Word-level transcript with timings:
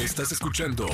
Estás 0.00 0.32
escuchando 0.32 0.86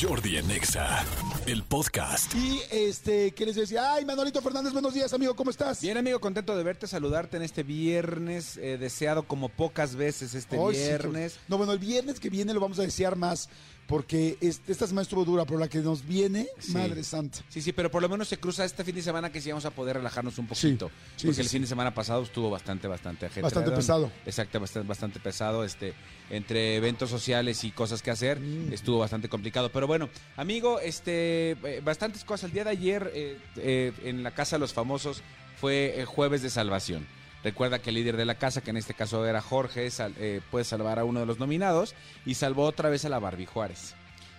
Jordi 0.00 0.36
en 0.36 0.48
Exa, 0.48 1.04
el 1.46 1.64
podcast. 1.64 2.32
Y 2.32 2.60
este, 2.70 3.32
¿qué 3.32 3.44
les 3.44 3.56
decía? 3.56 3.92
Ay, 3.92 4.04
Manolito 4.04 4.40
Fernández, 4.40 4.72
buenos 4.72 4.94
días, 4.94 5.12
amigo, 5.12 5.34
¿cómo 5.34 5.50
estás? 5.50 5.82
Bien, 5.82 5.98
amigo, 5.98 6.20
contento 6.20 6.56
de 6.56 6.62
verte, 6.62 6.86
saludarte 6.86 7.38
en 7.38 7.42
este 7.42 7.64
viernes, 7.64 8.56
eh, 8.58 8.78
deseado 8.78 9.24
como 9.24 9.48
pocas 9.48 9.96
veces 9.96 10.34
este 10.34 10.56
sí, 10.56 10.78
viernes. 10.78 11.40
no, 11.48 11.58
bueno, 11.58 11.72
el 11.72 11.80
viernes 11.80 12.20
que 12.20 12.30
viene 12.30 12.54
lo 12.54 12.60
vamos 12.60 12.78
a 12.78 12.82
desear 12.82 13.16
más, 13.16 13.48
porque 13.86 14.38
este- 14.40 14.72
esta 14.72 14.86
semana 14.86 15.02
estuvo 15.02 15.24
dura, 15.24 15.44
pero 15.44 15.58
la 15.58 15.68
que 15.68 15.78
nos 15.78 16.06
viene, 16.06 16.48
Sí. 16.58 16.72
Madre 16.72 17.02
Santa. 17.04 17.40
Sí, 17.48 17.60
sí, 17.60 17.72
pero 17.72 17.90
por 17.90 18.00
lo 18.00 18.08
menos 18.08 18.28
se 18.28 18.38
cruza 18.38 18.64
este 18.64 18.84
fin 18.84 18.94
de 18.94 19.02
semana 19.02 19.30
que 19.30 19.40
sí 19.40 19.50
vamos 19.50 19.64
a 19.66 19.70
poder 19.70 19.96
relajarnos 19.96 20.38
un 20.38 20.46
poquito. 20.46 20.90
sí, 21.16 21.26
porque 21.26 21.42
el 21.42 21.48
fin 21.48 21.62
de 21.62 21.68
semana 21.68 21.92
pasado 21.92 22.22
estuvo 22.22 22.48
bastante, 22.50 22.88
bastante 22.88 23.26
ajetreado. 23.26 23.46
Bastante 23.54 23.70
pesado. 23.72 24.12
Exacto, 24.24 24.60
bastante, 24.60 24.88
bastante 24.88 25.20
pesado. 25.20 25.64
Este, 25.64 25.94
entre 26.30 26.76
eventos 26.76 27.10
sociales 27.10 27.64
y 27.64 27.70
cosas 27.72 28.00
que 28.02 28.10
hacer, 28.10 28.40
Mm. 28.40 28.72
estuvo 28.72 28.98
bastante 28.98 29.28
complicado. 29.28 29.70
Pero 29.70 29.86
bueno, 29.86 30.08
amigo, 30.36 30.80
este, 30.80 31.50
eh, 31.52 31.80
bastantes 31.84 32.24
cosas. 32.24 32.44
El 32.44 32.52
día 32.54 32.64
de 32.64 32.70
ayer, 32.70 33.10
eh, 33.14 33.38
eh, 33.56 33.92
en 34.04 34.22
la 34.22 34.30
Casa 34.30 34.56
de 34.56 34.60
los 34.60 34.72
Famosos, 34.72 35.22
fue 35.60 36.00
eh, 36.00 36.04
Jueves 36.06 36.40
de 36.42 36.50
Salvación. 36.50 37.06
Recuerda 37.44 37.80
que 37.80 37.90
el 37.90 37.96
líder 37.96 38.16
de 38.16 38.24
la 38.24 38.36
casa, 38.36 38.60
que 38.60 38.70
en 38.70 38.76
este 38.76 38.94
caso 38.94 39.26
era 39.26 39.40
Jorge, 39.40 39.90
sal- 39.90 40.14
eh, 40.18 40.40
puede 40.50 40.64
salvar 40.64 40.98
a 40.98 41.04
uno 41.04 41.20
de 41.20 41.26
los 41.26 41.38
nominados 41.38 41.94
y 42.24 42.34
salvó 42.34 42.64
otra 42.64 42.88
vez 42.88 43.04
a 43.04 43.08
la 43.08 43.18
Barbie 43.18 43.46
Juárez. 43.46 43.94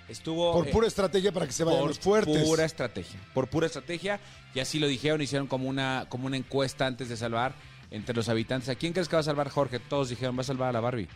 Estuvo 0.08 0.54
Por 0.54 0.68
eh, 0.68 0.72
pura 0.72 0.88
estrategia 0.88 1.32
para 1.32 1.46
que 1.46 1.52
se 1.54 1.64
vayan 1.64 1.80
por 1.82 1.90
los 1.90 2.00
fuertes. 2.00 2.44
pura 2.44 2.66
estrategia. 2.66 3.20
Por 3.34 3.48
pura 3.48 3.68
estrategia. 3.68 4.20
Y 4.54 4.60
así 4.60 4.80
lo 4.80 4.88
dijeron, 4.88 5.22
hicieron 5.22 5.48
como 5.48 5.68
una, 5.70 6.06
como 6.10 6.28
una 6.28 6.38
encuesta 6.38 6.86
antes 6.86 7.10
de 7.10 7.18
salvar 7.18 7.56
entre 7.92 8.16
los 8.16 8.28
habitantes. 8.30 8.70
¿A 8.70 8.76
quién 8.76 8.94
crees 8.94 9.08
que 9.08 9.16
va 9.16 9.22
a 9.22 9.24
salvar 9.24 9.50
Jorge? 9.50 9.80
Todos 9.80 10.10
dijeron, 10.10 10.38
va 10.38 10.42
a 10.42 10.46
salvar 10.46 10.70
a 10.70 10.74
la 10.74 10.80
Barbie. 10.82 11.08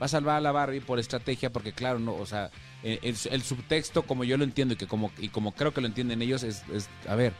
Va 0.00 0.06
a 0.06 0.08
salvar 0.08 0.36
a 0.36 0.40
la 0.40 0.52
Barbie 0.52 0.80
por 0.80 0.98
estrategia, 1.00 1.50
porque 1.50 1.72
claro, 1.72 1.98
no, 1.98 2.14
o 2.14 2.26
sea, 2.26 2.50
eh, 2.84 3.00
el, 3.02 3.16
el 3.32 3.42
subtexto, 3.42 4.02
como 4.04 4.22
yo 4.22 4.36
lo 4.36 4.44
entiendo 4.44 4.74
y 4.74 4.76
que 4.76 4.86
como, 4.86 5.10
y 5.18 5.28
como 5.28 5.52
creo 5.52 5.74
que 5.74 5.80
lo 5.80 5.88
entienden 5.88 6.22
ellos, 6.22 6.44
es, 6.44 6.62
es, 6.72 6.88
a 7.08 7.16
ver, 7.16 7.32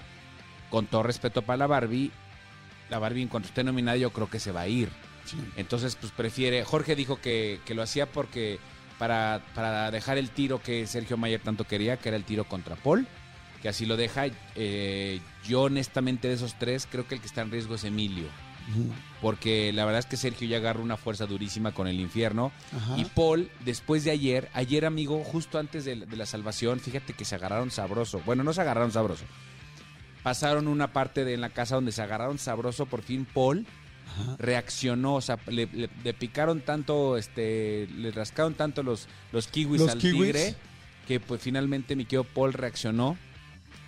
con 0.69 0.87
todo 0.87 1.05
respeto 1.05 1.43
para 1.43 1.57
la 1.59 1.67
Barbie, 1.69 2.11
la 2.91 2.99
Barbie 2.99 3.23
en 3.23 3.29
cuanto 3.29 3.49
esté 3.49 3.65
nominada 3.65 3.97
yo 3.97 4.11
creo 4.11 4.29
que 4.31 4.41
se 4.41 4.53
va 4.53 4.63
a 4.63 4.69
ir. 4.69 4.89
Sí. 5.25 5.37
Entonces, 5.57 5.97
pues 5.97 6.13
prefiere. 6.13 6.65
Jorge 6.65 6.97
dijo 6.97 7.21
que, 7.21 7.61
que 7.65 7.75
lo 7.75 7.83
hacía 7.83 8.07
porque. 8.07 8.59
Para, 8.99 9.43
para 9.55 9.93
dejar 9.93 10.19
el 10.19 10.31
tiro 10.31 10.61
que 10.61 10.85
Sergio 10.89 11.17
Mayer 11.17 11.41
tanto 11.41 11.63
quería, 11.63 11.99
que 11.99 12.09
era 12.09 12.17
el 12.17 12.25
tiro 12.25 12.43
contra 12.43 12.75
Paul, 12.75 13.07
que 13.63 13.69
así 13.69 13.87
lo 13.87 13.97
deja. 13.97 14.27
Eh, 14.57 15.21
yo, 15.47 15.63
honestamente, 15.63 16.27
de 16.27 16.35
esos 16.35 16.59
tres, 16.59 16.89
creo 16.91 17.07
que 17.07 17.15
el 17.15 17.21
que 17.21 17.29
está 17.29 17.43
en 17.43 17.53
riesgo 17.53 17.77
es 17.77 17.85
Emilio. 17.85 18.27
Porque 19.21 19.73
la 19.73 19.85
verdad 19.85 20.01
es 20.01 20.07
que 20.07 20.17
Sergio 20.17 20.49
ya 20.49 20.57
agarra 20.57 20.81
una 20.81 20.97
fuerza 20.97 21.27
durísima 21.27 21.73
con 21.73 21.87
el 21.87 22.01
infierno. 22.01 22.51
Ajá. 22.77 22.99
Y 22.99 23.05
Paul, 23.05 23.51
después 23.65 24.03
de 24.03 24.11
ayer, 24.11 24.51
ayer, 24.53 24.85
amigo, 24.85 25.23
justo 25.23 25.61
antes 25.61 25.85
de, 25.85 25.95
de 25.95 26.17
la 26.17 26.27
salvación, 26.27 26.81
fíjate 26.81 27.13
que 27.13 27.25
se 27.25 27.37
agarraron 27.37 27.71
sabroso. 27.71 28.21
Bueno, 28.27 28.43
no 28.43 28.53
se 28.53 28.63
agarraron 28.63 28.91
sabroso. 28.91 29.25
Pasaron 30.29 30.69
una 30.69 30.93
parte 30.93 31.25
de 31.25 31.33
en 31.33 31.41
la 31.41 31.49
casa 31.49 31.77
donde 31.77 31.91
se 31.93 32.03
agarraron 32.03 32.39
sabroso. 32.39 32.85
Por 32.85 33.01
fin, 33.03 33.27
Paul 33.33 33.67
Ajá. 34.13 34.37
reaccionó, 34.39 35.15
o 35.15 35.21
sea, 35.23 35.39
le, 35.47 35.65
le- 35.73 35.89
le 36.05 36.13
picaron 36.15 36.61
tanto, 36.61 37.17
este, 37.17 37.87
le 37.97 38.11
rascaron 38.11 38.53
tanto 38.55 38.83
los, 38.83 39.09
los 39.33 39.47
kiwis 39.49 39.81
Los 39.81 39.91
al 39.93 39.99
kiwis. 39.99 40.21
tigre, 40.33 40.55
que 41.07 41.19
pues 41.19 41.41
finalmente 41.41 41.97
mi 41.97 42.05
querido 42.05 42.25
Paul 42.25 42.53
reaccionó. 42.53 43.17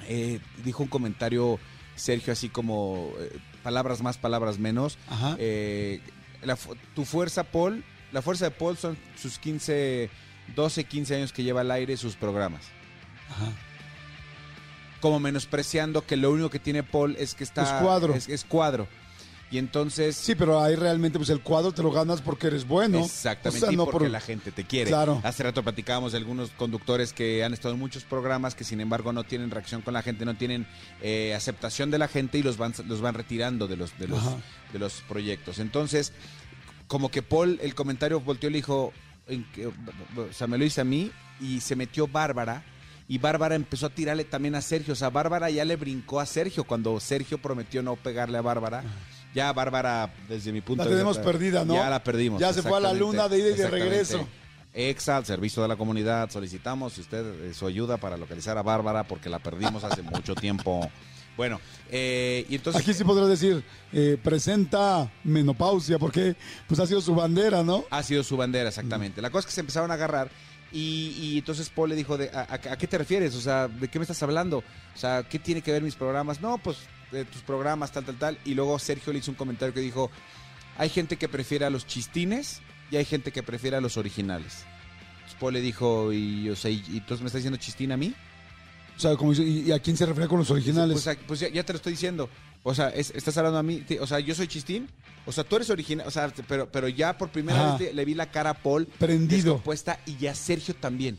Eh, 0.09 0.41
dijo 0.65 0.83
un 0.83 0.89
comentario, 0.89 1.59
Sergio, 1.95 2.33
así 2.33 2.49
como 2.49 3.11
eh, 3.19 3.39
palabras 3.63 4.01
más, 4.01 4.17
palabras 4.17 4.59
menos. 4.59 4.97
Ajá. 5.11 5.37
Eh, 5.39 6.01
la 6.43 6.57
tu 6.95 7.05
fuerza, 7.05 7.45
Paul, 7.45 7.85
la 8.13 8.23
fuerza 8.23 8.47
de 8.47 8.51
Paul 8.53 8.79
son 8.79 8.97
sus 9.21 9.39
15, 9.39 10.09
12, 10.57 10.85
15 10.85 11.17
años 11.17 11.33
que 11.35 11.43
lleva 11.43 11.61
al 11.61 11.71
aire 11.71 11.99
sus 11.99 12.17
programas. 12.17 12.63
Ajá. 13.29 13.53
Como 15.01 15.19
menospreciando 15.21 16.05
que 16.07 16.17
lo 16.17 16.31
único 16.31 16.51
que 16.51 16.59
tiene 16.59 16.83
Paul 16.83 17.17
es 17.19 17.35
que 17.35 17.45
está... 17.45 17.63
Es 17.63 17.83
cuadro. 17.83 18.15
Es, 18.15 18.29
es 18.29 18.45
cuadro. 18.45 18.87
Y 19.53 19.59
entonces... 19.59 20.15
Sí, 20.15 20.37
pero 20.37 20.61
ahí 20.61 20.77
realmente 20.77 21.19
pues 21.19 21.29
el 21.31 21.41
cuadro 21.41 21.73
te 21.73 21.83
lo 21.83 21.91
ganas 21.91 22.21
porque 22.21 22.47
eres 22.47 22.69
bueno. 22.69 23.05
Exactamente, 23.05 23.65
O 23.65 23.67
sea, 23.67 23.73
y 23.73 23.77
no 23.77 23.85
porque 23.87 23.99
por- 24.05 24.11
la 24.11 24.21
gente 24.21 24.53
te 24.53 24.63
quiere. 24.65 24.91
Claro. 24.91 25.21
Hace 25.25 25.43
rato 25.43 25.63
platicábamos 25.65 26.13
de 26.13 26.19
algunos 26.19 26.51
conductores 26.51 27.13
que 27.13 27.43
han 27.43 27.53
estado 27.53 27.75
en 27.75 27.81
muchos 27.81 28.05
programas 28.05 28.55
que 28.55 28.63
sin 28.63 28.81
embargo 28.81 29.13
no 29.13 29.25
tienen 29.25 29.51
reacción 29.51 29.83
con 29.83 29.95
la 29.95 30.03
gente, 30.03 30.25
no 30.25 30.37
tienen 30.37 30.69
eh, 31.03 31.35
aceptación 31.35 31.91
de 31.91 31.99
la 31.99 32.07
gente 32.07 32.39
y 32.39 32.43
los 32.45 32.59
van, 32.59 32.75
los 32.87 33.01
van 33.01 33.15
retirando 33.15 33.67
de 33.67 33.77
los, 33.77 33.99
de, 33.99 34.07
los, 34.07 34.21
Ajá. 34.21 34.37
de 34.73 34.79
los 34.79 35.03
proyectos. 35.09 35.59
Entonces, 35.59 36.13
como 36.87 37.11
que 37.11 37.23
Paul, 37.23 37.59
el 37.63 37.75
comentario 37.75 38.21
volteó 38.21 38.51
y 38.51 38.53
le 38.53 38.59
dijo, 38.59 38.93
o 40.17 40.33
sea, 40.33 40.47
me 40.47 40.59
lo 40.59 40.65
hice 40.65 40.81
a 40.81 40.85
mí 40.85 41.11
y 41.41 41.61
se 41.61 41.75
metió 41.75 42.07
Bárbara. 42.07 42.63
Y 43.11 43.19
Bárbara 43.19 43.57
empezó 43.57 43.87
a 43.87 43.91
tirarle 43.91 44.23
también 44.23 44.55
a 44.55 44.63
Sergio. 44.63 44.93
O 44.93 44.97
sea, 44.97 45.11
Bárbara 45.11 45.51
ya 45.51 45.65
le 45.65 45.75
brincó 45.75 46.21
a 46.21 46.27
Sergio 46.27 46.63
cuando 46.63 47.01
Sergio 47.01 47.39
prometió 47.39 47.83
no 47.83 47.97
pegarle 47.97 48.39
a 48.39 48.41
Bárbara. 48.41 48.85
Ya 49.35 49.53
Bárbara, 49.53 50.15
desde 50.29 50.53
mi 50.53 50.61
punto 50.61 50.85
La 50.85 50.89
de 50.89 50.95
tenemos 50.95 51.17
vista, 51.17 51.33
perdida, 51.33 51.65
¿no? 51.65 51.75
Ya 51.75 51.91
la 51.91 52.05
perdimos. 52.05 52.41
Ya 52.41 52.53
se 52.53 52.63
fue 52.63 52.77
a 52.77 52.81
la 52.81 52.93
luna 52.93 53.29
de 53.29 53.41
ida 53.41 53.49
y 53.49 53.55
de 53.55 53.69
regreso. 53.69 54.29
Exa, 54.73 55.17
al 55.17 55.27
servicio 55.27 55.61
de 55.61 55.67
la 55.67 55.75
comunidad, 55.75 56.31
solicitamos 56.31 56.97
usted 56.99 57.49
eh, 57.51 57.53
su 57.53 57.67
ayuda 57.67 57.97
para 57.97 58.17
localizar 58.17 58.57
a 58.57 58.63
Bárbara 58.63 59.03
porque 59.03 59.29
la 59.29 59.41
perdimos 59.41 59.83
hace 59.83 60.03
mucho 60.05 60.37
tiempo. 60.37 60.89
Bueno, 61.37 61.61
eh, 61.91 62.47
y 62.49 62.55
entonces... 62.55 62.81
Aquí 62.81 62.95
sí 62.95 63.03
podrás 63.03 63.29
decir, 63.29 63.65
eh, 63.93 64.19
presenta 64.23 65.11
menopausia, 65.25 65.99
porque 65.99 66.37
pues 66.69 66.79
ha 66.79 66.87
sido 66.87 67.01
su 67.01 67.17
bandera, 67.17 67.65
¿no? 67.65 67.87
Ha 67.91 68.05
sido 68.05 68.23
su 68.23 68.37
bandera, 68.37 68.69
exactamente. 68.69 69.21
La 69.21 69.31
cosa 69.31 69.41
es 69.41 69.47
que 69.47 69.53
se 69.53 69.63
empezaron 69.63 69.91
a 69.91 69.95
agarrar 69.95 70.31
y, 70.73 71.15
y 71.21 71.39
entonces 71.39 71.69
Paul 71.71 71.89
le 71.91 71.97
dijo, 71.97 72.17
de, 72.19 72.31
a, 72.31 72.41
a- 72.41 72.55
a 72.73 72.77
qué 72.79 72.87
te 72.87 72.97
refieres? 72.99 73.35
O 73.35 73.41
sea, 73.41 73.69
¿de 73.69 73.89
qué 73.89 73.99
me 73.99 74.05
estás 74.05 74.23
hablando? 74.23 74.59
O 74.59 74.99
sea, 74.99 75.23
¿qué 75.29 75.39
tiene 75.39 75.63
que 75.63 75.73
ver 75.73 75.83
mis 75.83 75.95
programas? 75.97 76.41
No, 76.41 76.59
pues 76.59 76.79
de 77.11 77.25
tus 77.25 77.43
programas, 77.43 77.91
tal, 77.93 78.05
tal, 78.05 78.17
tal. 78.19 78.39
Y 78.45 78.55
luego 78.55 78.79
Sergio 78.79 79.13
le 79.13 79.19
hizo 79.19 79.31
un 79.31 79.37
comentario 79.37 79.75
que 79.75 79.81
dijo, 79.81 80.11
hay 80.79 80.89
gente 80.89 81.17
que 81.17 81.29
prefiere 81.29 81.65
a 81.65 81.71
los 81.71 81.87
chistines 81.87 82.61
y 82.91 82.97
hay 82.97 83.05
gente 83.05 83.33
que 83.33 83.43
prefiere 83.43 83.77
a 83.77 83.81
los 83.81 83.97
originales. 83.97 84.65
Entonces 85.15 85.37
Paul 85.41 85.55
le 85.55 85.61
dijo, 85.61 86.13
y, 86.13 86.49
o 86.51 86.57
sea, 86.57 86.71
¿y, 86.71 86.83
entonces 86.89 87.21
me 87.21 87.27
estás 87.27 87.41
diciendo 87.41 87.59
chistín 87.59 87.93
a 87.93 87.97
mí? 87.97 88.15
O 88.97 89.01
sea, 89.01 89.17
como 89.17 89.33
¿y 89.33 89.73
a 89.73 89.79
quién 89.79 89.97
se 89.97 90.05
refiere 90.07 90.29
con 90.29 90.39
los 90.39 90.51
originales? 90.51 91.03
Pues, 91.03 91.19
pues 91.27 91.41
ya, 91.41 91.49
ya 91.49 91.65
te 91.65 91.73
lo 91.73 91.79
estoy 91.79 91.93
diciendo. 91.93 92.29
O 92.63 92.75
sea, 92.75 92.91
es- 92.91 93.11
estás 93.15 93.37
hablando 93.39 93.59
a 93.59 93.63
mí. 93.63 93.83
O 94.01 94.07
sea, 94.07 94.21
yo 94.21 94.35
soy 94.35 94.47
chistín. 94.47 94.89
O 95.27 95.33
sea, 95.33 95.45
tú 95.45 95.57
eres 95.57 95.71
original. 95.71 96.07
O 96.07 96.11
sea, 96.11 96.33
pero, 96.49 96.71
pero 96.71 96.89
ya 96.89 97.17
por 97.17 97.31
primera 97.31 97.69
Ajá. 97.69 97.79
vez 97.79 97.95
le, 97.95 98.05
vi 98.05 98.15
la 98.15 98.31
cara 98.31 98.51
a 98.51 98.55
Paul 98.55 98.87
Prendido. 98.87 99.55
descompuesta 99.55 100.01
y 100.07 100.27
a 100.27 100.35
Sergio 100.35 100.75
también. 100.75 101.19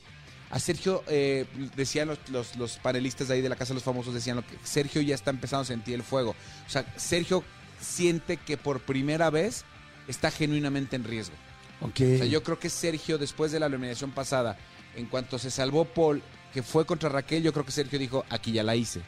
A 0.49 0.59
Sergio, 0.59 1.03
eh, 1.07 1.45
decían 1.77 2.09
los, 2.09 2.19
los, 2.29 2.55
los 2.57 2.77
panelistas 2.77 3.29
de 3.29 3.35
ahí 3.35 3.41
de 3.41 3.47
la 3.47 3.55
Casa 3.55 3.69
de 3.69 3.75
los 3.75 3.83
Famosos, 3.83 4.13
decían 4.13 4.35
lo 4.35 4.45
que 4.45 4.57
Sergio 4.63 5.01
ya 5.01 5.15
está 5.15 5.31
empezando 5.31 5.61
a 5.61 5.65
sentir 5.65 5.95
el 5.95 6.03
fuego. 6.03 6.31
O 6.67 6.69
sea, 6.69 6.85
Sergio 6.97 7.43
siente 7.79 8.35
que 8.37 8.57
por 8.57 8.81
primera 8.81 9.29
vez 9.29 9.63
está 10.09 10.29
genuinamente 10.29 10.97
en 10.97 11.05
riesgo. 11.05 11.35
Ok. 11.79 12.01
O 12.01 12.17
sea, 12.17 12.25
yo 12.25 12.43
creo 12.43 12.59
que 12.59 12.69
Sergio, 12.69 13.17
después 13.17 13.51
de 13.53 13.59
la 13.61 13.67
eliminación 13.67 14.11
pasada, 14.11 14.57
en 14.95 15.05
cuanto 15.05 15.39
se 15.39 15.49
salvó 15.51 15.85
Paul, 15.85 16.21
que 16.53 16.63
fue 16.63 16.85
contra 16.85 17.07
Raquel, 17.07 17.43
yo 17.43 17.53
creo 17.53 17.65
que 17.65 17.71
Sergio 17.71 17.97
dijo, 17.97 18.25
aquí 18.29 18.51
ya 18.51 18.63
la 18.63 18.75
hice. 18.75 19.01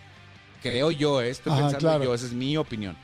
Creo 0.62 0.92
yo, 0.92 1.22
eh, 1.22 1.30
estoy 1.30 1.52
Ajá, 1.52 1.64
pensando 1.64 1.80
claro. 1.80 2.04
yo, 2.06 2.14
esa 2.14 2.26
es 2.26 2.34
mi 2.34 2.56
opinión. 2.56 2.96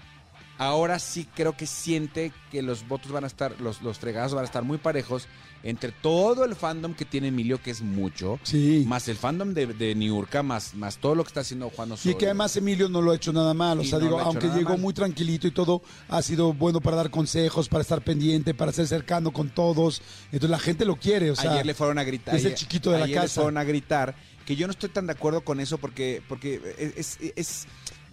Ahora 0.60 1.00
sí 1.00 1.26
creo 1.36 1.58
que 1.58 1.66
siente 1.66 2.32
que 2.52 2.62
los 2.62 2.88
votos 2.88 3.12
van 3.12 3.24
a 3.24 3.28
estar, 3.28 3.60
los, 3.60 3.82
los 3.82 3.98
fregados 3.98 4.34
van 4.36 4.44
a 4.44 4.46
estar 4.46 4.64
muy 4.64 4.78
parejos 4.78 5.28
entre 5.64 5.92
todo 5.92 6.46
el 6.46 6.56
fandom 6.56 6.94
que 6.94 7.04
tiene 7.06 7.30
Emilio, 7.30 7.62
que 7.62 7.72
es 7.72 7.82
mucho, 7.82 8.40
Sí. 8.44 8.84
más 8.88 9.08
el 9.10 9.18
fandom 9.18 9.54
de, 9.54 9.68
de 9.68 9.96
Niurka, 9.96 10.42
más, 10.44 10.74
más 10.74 10.98
todo 10.98 11.16
lo 11.16 11.24
que 11.24 11.30
está 11.30 11.42
haciendo 11.42 11.70
Juan 11.70 11.90
Y 11.90 11.94
Osorio. 11.94 12.18
que 12.18 12.26
además 12.26 12.56
Emilio 12.58 12.88
no 12.88 13.02
lo 13.02 13.12
ha 13.12 13.16
hecho 13.16 13.34
nada 13.34 13.54
mal, 13.54 13.80
o 13.80 13.82
Y 13.82 13.88
sea, 13.88 14.00
no 14.00 14.06
digo, 14.06 14.20
aunque 14.20 14.48
llegó 14.50 14.72
mal. 14.72 14.80
muy 14.80 14.94
tranquilito 14.94 15.48
y 15.48 15.52
todo, 15.52 15.82
ha 16.10 16.22
sido 16.22 16.54
bueno 16.54 16.80
para 16.82 16.96
dar 16.98 17.10
consejos, 17.10 17.68
para 17.68 17.82
estar 17.82 18.02
pendiente, 18.02 18.54
para 18.54 18.72
ser 18.72 18.88
cercano 18.88 19.32
con 19.32 19.50
todos. 19.50 20.02
Entonces 20.26 20.50
la 20.50 20.60
gente 20.60 20.84
lo 20.86 20.96
quiere, 20.98 21.32
o 21.32 21.36
sea, 21.36 21.52
ayer 21.54 21.66
le 21.66 21.74
fueron 21.74 22.00
a 22.00 22.04
gritar. 22.04 22.36
es 22.36 22.46
el 22.46 22.56
chiquito 22.56 22.92
de 22.92 23.00
la 23.00 23.06
ayer 23.06 23.16
le 23.18 23.22
casa. 23.24 23.42
fueron 23.42 23.58
a 23.58 23.64
gritar. 23.64 24.16
Que 24.46 24.56
yo 24.56 24.66
no 24.66 24.72
estoy 24.72 24.90
tan 24.90 25.06
de 25.08 25.14
acuerdo 25.14 25.42
con 25.42 25.60
eso 25.60 25.78
porque, 25.78 26.24
porque 26.28 26.60
es, 26.78 27.18
es- 27.22 27.34
es- 27.36 27.68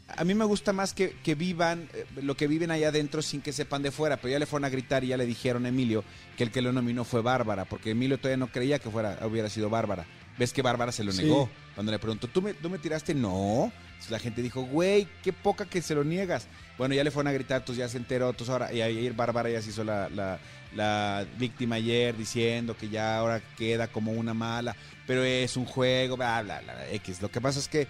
a 0.08 0.24
mí 0.24 0.34
me 0.34 0.44
gusta 0.44 0.72
más 0.72 0.94
que, 0.94 1.16
que 1.24 1.34
vivan 1.34 1.88
eh, 1.92 2.06
lo 2.22 2.36
que 2.36 2.46
viven 2.46 2.70
allá 2.70 2.88
adentro 2.88 3.22
sin 3.22 3.40
que 3.40 3.52
sepan 3.52 3.82
de 3.82 3.90
fuera. 3.90 4.16
Pero 4.18 4.32
ya 4.32 4.38
le 4.38 4.46
fueron 4.46 4.64
a 4.64 4.68
gritar 4.68 5.02
y 5.04 5.08
ya 5.08 5.16
le 5.16 5.26
dijeron 5.26 5.64
a 5.66 5.68
Emilio 5.68 6.04
que 6.36 6.44
el 6.44 6.50
que 6.50 6.62
lo 6.62 6.72
nominó 6.72 7.04
fue 7.04 7.22
Bárbara. 7.22 7.64
Porque 7.64 7.90
Emilio 7.90 8.18
todavía 8.18 8.36
no 8.36 8.46
creía 8.52 8.78
que 8.78 8.90
fuera, 8.90 9.18
hubiera 9.26 9.48
sido 9.50 9.68
Bárbara. 9.68 10.06
Ves 10.38 10.52
que 10.52 10.62
Bárbara 10.62 10.92
se 10.92 11.02
lo 11.02 11.12
Sí. 11.12 11.22
negó. 11.22 11.48
Cuando 11.74 11.90
le 11.92 11.98
preguntó, 11.98 12.28
¿tú 12.28 12.40
me, 12.42 12.54
¿tú 12.54 12.70
me 12.70 12.78
tiraste? 12.78 13.14
No. 13.14 13.72
Entonces 13.88 14.10
la 14.10 14.18
gente 14.18 14.42
dijo, 14.42 14.62
güey, 14.62 15.08
qué 15.24 15.32
poca 15.32 15.64
que 15.64 15.80
se 15.82 15.94
lo 15.94 16.04
niegas. 16.04 16.46
Bueno, 16.78 16.94
ya 16.94 17.02
le 17.02 17.10
fueron 17.10 17.28
a 17.28 17.32
gritar, 17.32 17.62
entonces 17.62 17.78
ya 17.78 17.88
se 17.88 17.96
enteró. 17.96 18.28
Entonces 18.30 18.52
ahora, 18.52 18.72
y 18.72 18.82
ayer 18.82 19.12
Bárbara 19.14 19.48
ya 19.50 19.62
se 19.62 19.70
hizo 19.70 19.82
la, 19.82 20.08
la, 20.10 20.38
la 20.74 21.26
víctima 21.38 21.76
ayer 21.76 22.14
diciendo 22.16 22.76
que 22.76 22.88
ya 22.90 23.16
ahora 23.18 23.40
queda 23.56 23.88
como 23.88 24.12
una 24.12 24.34
mala, 24.34 24.76
pero 25.06 25.24
es 25.24 25.56
un 25.56 25.64
juego, 25.64 26.16
bla, 26.18 26.42
bla, 26.42 26.60
bla, 26.60 26.90
X. 26.92 27.22
Lo 27.22 27.30
que 27.30 27.40
pasa 27.40 27.58
es 27.58 27.68
que 27.68 27.88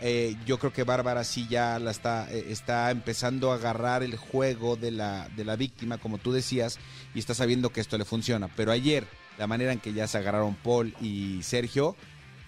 eh, 0.00 0.36
yo 0.46 0.58
creo 0.58 0.72
que 0.72 0.84
Bárbara 0.84 1.24
sí 1.24 1.46
ya 1.48 1.78
la 1.78 1.90
está, 1.90 2.30
eh, 2.30 2.46
está 2.50 2.90
empezando 2.90 3.50
a 3.50 3.56
agarrar 3.56 4.02
el 4.02 4.16
juego 4.16 4.76
de 4.76 4.90
la, 4.90 5.28
de 5.36 5.44
la 5.44 5.56
víctima, 5.56 5.98
como 5.98 6.18
tú 6.18 6.32
decías, 6.32 6.78
y 7.14 7.18
está 7.18 7.34
sabiendo 7.34 7.70
que 7.70 7.80
esto 7.80 7.98
le 7.98 8.04
funciona. 8.04 8.48
Pero 8.48 8.72
ayer, 8.72 9.06
la 9.38 9.46
manera 9.46 9.72
en 9.72 9.80
que 9.80 9.92
ya 9.92 10.06
se 10.06 10.18
agarraron 10.18 10.54
Paul 10.54 10.94
y 11.00 11.42
Sergio, 11.42 11.96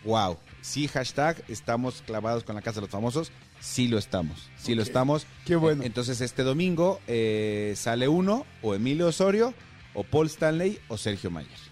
wow. 0.04 0.38
Sí, 0.62 0.88
hashtag, 0.88 1.42
estamos 1.48 2.02
clavados 2.06 2.44
con 2.44 2.54
la 2.54 2.62
Casa 2.62 2.76
de 2.76 2.82
los 2.82 2.90
Famosos. 2.90 3.32
Sí 3.60 3.88
lo 3.88 3.98
estamos, 3.98 4.48
sí 4.56 4.74
lo 4.74 4.82
estamos. 4.82 5.26
Qué 5.44 5.56
bueno. 5.56 5.82
Entonces 5.82 6.20
este 6.20 6.42
domingo 6.42 7.00
eh, 7.06 7.74
sale 7.76 8.08
uno, 8.08 8.46
o 8.62 8.74
Emilio 8.74 9.08
Osorio, 9.08 9.54
o 9.94 10.04
Paul 10.04 10.26
Stanley, 10.26 10.78
o 10.88 10.96
Sergio 10.96 11.30
Mayer. 11.30 11.69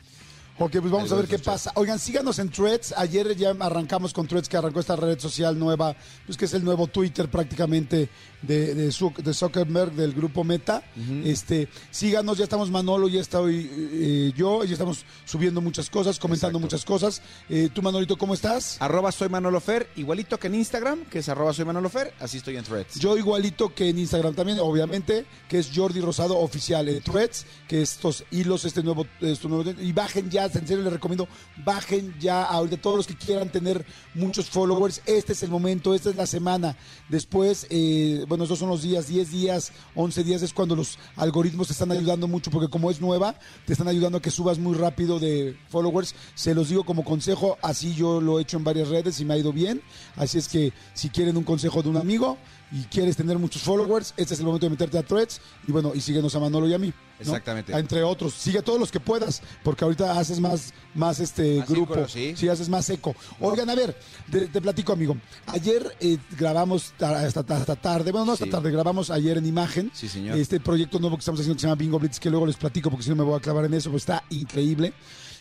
Ok, 0.60 0.72
pues 0.80 0.90
vamos 0.90 1.12
a 1.12 1.14
ver 1.14 1.28
qué 1.28 1.38
pasa. 1.38 1.70
Oigan, 1.76 2.00
síganos 2.00 2.40
en 2.40 2.50
Threads. 2.50 2.92
Ayer 2.96 3.36
ya 3.36 3.50
arrancamos 3.60 4.12
con 4.12 4.26
Threads, 4.26 4.48
que 4.48 4.56
arrancó 4.56 4.80
esta 4.80 4.96
red 4.96 5.16
social 5.20 5.56
nueva, 5.56 5.94
pues 6.26 6.36
que 6.36 6.46
es 6.46 6.54
el 6.54 6.64
nuevo 6.64 6.88
Twitter 6.88 7.30
prácticamente 7.30 8.08
de, 8.42 8.74
de, 8.74 8.84
de 8.90 9.34
Zuckerberg, 9.34 9.92
del 9.92 10.12
grupo 10.12 10.44
Meta. 10.44 10.82
Este, 11.24 11.68
síganos, 11.90 12.38
ya 12.38 12.44
estamos 12.44 12.70
Manolo, 12.70 13.08
ya 13.08 13.20
estoy 13.20 13.68
eh, 13.72 14.32
yo, 14.36 14.64
ya 14.64 14.72
estamos 14.72 15.04
subiendo 15.24 15.60
muchas 15.60 15.90
cosas, 15.90 16.18
comentando 16.18 16.58
Exacto. 16.58 16.76
muchas 16.76 16.84
cosas. 16.84 17.22
Eh, 17.48 17.68
Tú, 17.72 17.82
Manolito, 17.82 18.16
¿cómo 18.16 18.34
estás? 18.34 18.76
Arroba 18.80 19.12
soy 19.12 19.28
Manolo 19.28 19.60
Fer, 19.60 19.88
igualito 19.96 20.38
que 20.38 20.46
en 20.46 20.54
Instagram, 20.54 21.04
que 21.06 21.18
es 21.20 21.28
arroba 21.28 21.52
soy 21.52 21.64
Manolo 21.64 21.88
Fer, 21.88 22.14
así 22.20 22.38
estoy 22.38 22.56
en 22.56 22.64
Threads. 22.64 22.98
Yo 22.98 23.16
igualito 23.16 23.74
que 23.74 23.88
en 23.88 23.98
Instagram 23.98 24.34
también, 24.34 24.58
obviamente, 24.60 25.26
que 25.48 25.58
es 25.58 25.70
Jordi 25.74 26.00
Rosado 26.00 26.38
Oficial 26.38 26.88
en 26.88 27.02
Threads, 27.02 27.46
que 27.66 27.82
estos 27.82 28.24
hilos, 28.30 28.64
este 28.64 28.82
nuevo, 28.82 29.06
estos 29.20 29.50
nuevos- 29.50 29.74
y 29.80 29.92
bajen 29.92 30.30
ya, 30.30 30.44
en 30.46 30.52
serio 30.66 30.82
les 30.84 30.92
recomiendo, 30.92 31.28
bajen 31.64 32.14
ya 32.20 32.44
ahorita 32.44 32.76
todos 32.80 32.96
los 32.96 33.06
que 33.06 33.16
quieran 33.16 33.50
tener 33.50 33.84
muchos 34.14 34.48
followers, 34.48 35.02
este 35.06 35.32
es 35.32 35.42
el 35.42 35.50
momento, 35.50 35.94
esta 35.94 36.10
es 36.10 36.16
la 36.16 36.26
semana. 36.26 36.76
Después, 37.08 37.66
eh, 37.70 38.24
bueno, 38.28 38.44
estos 38.44 38.58
son 38.58 38.68
los 38.68 38.82
días, 38.82 39.08
10 39.08 39.30
días, 39.30 39.72
11 39.94 40.24
días 40.24 40.42
es 40.42 40.52
cuando 40.52 40.76
los 40.76 40.98
algoritmos 41.16 41.68
te 41.68 41.72
están 41.72 41.90
ayudando 41.90 42.28
mucho, 42.28 42.50
porque 42.50 42.68
como 42.68 42.90
es 42.90 43.00
nueva, 43.00 43.34
te 43.66 43.72
están 43.72 43.88
ayudando 43.88 44.18
a 44.18 44.22
que 44.22 44.30
subas 44.30 44.58
muy 44.58 44.74
rápido 44.74 45.18
de 45.18 45.56
followers. 45.68 46.14
Se 46.34 46.54
los 46.54 46.68
digo 46.68 46.84
como 46.84 47.04
consejo, 47.04 47.56
así 47.62 47.94
yo 47.94 48.20
lo 48.20 48.38
he 48.38 48.42
hecho 48.42 48.58
en 48.58 48.64
varias 48.64 48.88
redes 48.88 49.18
y 49.20 49.24
me 49.24 49.34
ha 49.34 49.38
ido 49.38 49.52
bien. 49.52 49.82
Así 50.16 50.38
es 50.38 50.48
que 50.48 50.72
si 50.94 51.08
quieren 51.08 51.36
un 51.36 51.44
consejo 51.44 51.82
de 51.82 51.88
un 51.88 51.96
amigo 51.96 52.36
y 52.70 52.82
quieres 52.84 53.16
tener 53.16 53.38
muchos 53.38 53.62
followers, 53.62 54.12
este 54.16 54.34
es 54.34 54.40
el 54.40 54.46
momento 54.46 54.66
de 54.66 54.70
meterte 54.70 54.98
a 54.98 55.02
Threads 55.02 55.40
y 55.66 55.72
bueno, 55.72 55.92
y 55.94 56.00
síguenos 56.00 56.34
a 56.34 56.40
Manolo 56.40 56.68
y 56.68 56.74
a 56.74 56.78
mí. 56.78 56.88
¿no? 56.88 56.94
Exactamente. 57.20 57.72
Entre 57.76 58.02
otros, 58.04 58.34
sigue 58.34 58.58
a 58.58 58.62
todos 58.62 58.78
los 58.78 58.92
que 58.92 59.00
puedas, 59.00 59.42
porque 59.64 59.84
ahorita 59.84 60.18
haces 60.18 60.38
más, 60.38 60.72
más 60.94 61.18
este 61.18 61.58
Más 61.60 61.68
grupo. 61.68 61.94
círculo, 62.06 62.36
sí. 62.36 62.48
haces 62.48 62.68
más 62.68 62.88
eco. 62.90 63.14
Oigan, 63.40 63.68
a 63.70 63.74
ver, 63.74 63.98
te, 64.30 64.46
te 64.48 64.60
platico, 64.60 64.92
amigo. 64.92 65.16
Ayer 65.46 65.96
eh, 66.00 66.18
grabamos 66.38 66.92
ta- 66.96 67.20
hasta, 67.20 67.40
hasta 67.40 67.74
tarde, 67.76 68.12
bueno, 68.12 68.26
no 68.26 68.32
hasta 68.32 68.44
Sí. 68.44 68.50
tarde, 68.50 68.70
grabamos 68.70 69.10
ayer 69.10 69.38
en 69.38 69.46
imagen. 69.46 69.90
Sí, 69.94 70.08
señor. 70.08 70.36
Este 70.38 70.60
proyecto 70.60 70.98
nuevo 71.00 71.16
que 71.16 71.20
estamos 71.20 71.40
haciendo 71.40 71.56
que 71.56 71.60
se 71.62 71.66
llama 71.66 71.76
Bingo 71.78 71.98
Blitz, 71.98 72.20
que 72.20 72.30
luego 72.30 72.46
les 72.46 72.56
platico 72.56 72.90
porque 72.90 73.02
si 73.04 73.10
no 73.10 73.16
me 73.16 73.24
voy 73.24 73.36
a 73.36 73.40
clavar 73.40 73.64
en 73.64 73.74
eso, 73.74 73.90
pues 73.90 74.02
está 74.02 74.22
increíble. 74.30 74.92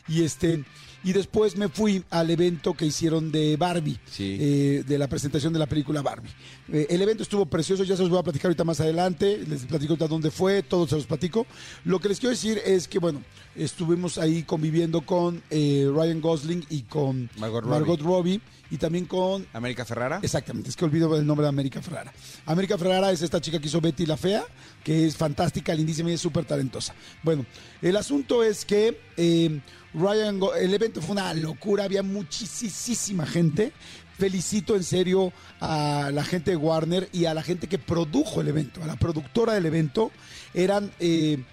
Y 0.07 0.23
este. 0.23 0.63
Y 1.03 1.13
después 1.13 1.55
me 1.55 1.69
fui 1.69 2.03
al 2.09 2.29
evento 2.31 2.73
que 2.73 2.85
hicieron 2.85 3.31
de 3.31 3.55
Barbie, 3.55 3.97
Sí. 4.09 4.35
eh, 4.41 4.83
de 4.85 4.97
la 4.97 5.07
presentación 5.07 5.53
de 5.53 5.59
la 5.59 5.67
película 5.67 6.01
Barbie. 6.01 6.29
Eh, 6.73 6.87
el 6.89 7.01
evento 7.01 7.23
estuvo 7.23 7.45
precioso, 7.45 7.83
ya 7.83 7.95
se 7.95 8.01
los 8.01 8.09
voy 8.09 8.19
a 8.19 8.23
platicar 8.23 8.47
ahorita 8.47 8.63
más 8.65 8.81
adelante, 8.81 9.37
les 9.47 9.63
platico 9.65 9.93
ahorita 9.93 10.07
dónde 10.07 10.31
fue, 10.31 10.63
todo 10.63 10.85
se 10.87 10.95
los 10.95 11.05
platico. 11.05 11.45
Lo 11.85 11.99
que 11.99 12.09
les 12.09 12.19
quiero 12.19 12.31
decir 12.31 12.59
es 12.65 12.87
que, 12.89 12.99
bueno, 12.99 13.21
estuvimos 13.55 14.17
ahí 14.17 14.43
conviviendo 14.43 15.01
con 15.01 15.41
eh, 15.49 15.89
Ryan 15.93 16.19
Gosling 16.19 16.65
y 16.69 16.81
con 16.81 17.29
Margot 17.37 17.61
Robbie. 17.63 17.69
Margot 17.79 18.01
Robbie 18.01 18.41
y 18.69 18.77
también 18.77 19.05
con 19.05 19.45
América 19.53 19.85
Ferrara. 19.85 20.19
Exactamente, 20.21 20.69
es 20.69 20.75
que 20.75 20.85
olvido 20.85 21.15
el 21.17 21.25
nombre 21.25 21.43
de 21.43 21.49
América 21.49 21.81
Ferrara. 21.81 22.11
América 22.45 22.77
Ferrara 22.77 23.11
es 23.11 23.21
esta 23.21 23.39
chica 23.39 23.59
que 23.59 23.67
hizo 23.67 23.79
Betty 23.81 24.05
la 24.05 24.17
Fea, 24.17 24.43
que 24.83 25.05
es 25.07 25.15
fantástica, 25.15 25.73
lindísima 25.73 26.09
y 26.09 26.13
es 26.13 26.21
súper 26.21 26.45
talentosa. 26.45 26.93
Bueno, 27.23 27.45
el 27.81 27.95
asunto 27.95 28.43
es 28.43 28.65
que 28.65 28.99
eh, 29.17 29.61
Ryan, 29.93 30.39
Go- 30.39 30.55
el 30.55 30.73
evento 30.73 31.01
fue 31.01 31.13
una 31.13 31.33
locura, 31.33 31.85
había 31.85 32.03
muchísima 32.03 33.25
gente. 33.25 33.71
Felicito 34.17 34.75
en 34.75 34.83
serio 34.83 35.31
a 35.59 36.09
la 36.11 36.23
gente 36.23 36.49
de 36.49 36.57
Warner 36.57 37.07
y 37.13 37.25
a 37.25 37.35
la 37.35 37.43
gente 37.43 37.67
que 37.67 37.77
produjo 37.77 38.41
el 38.41 38.47
evento, 38.47 38.83
a 38.83 38.87
la 38.87 38.95
productora 38.95 39.53
del 39.53 39.67
evento. 39.67 40.11
Eran 40.55 40.91
eh, 40.99 41.43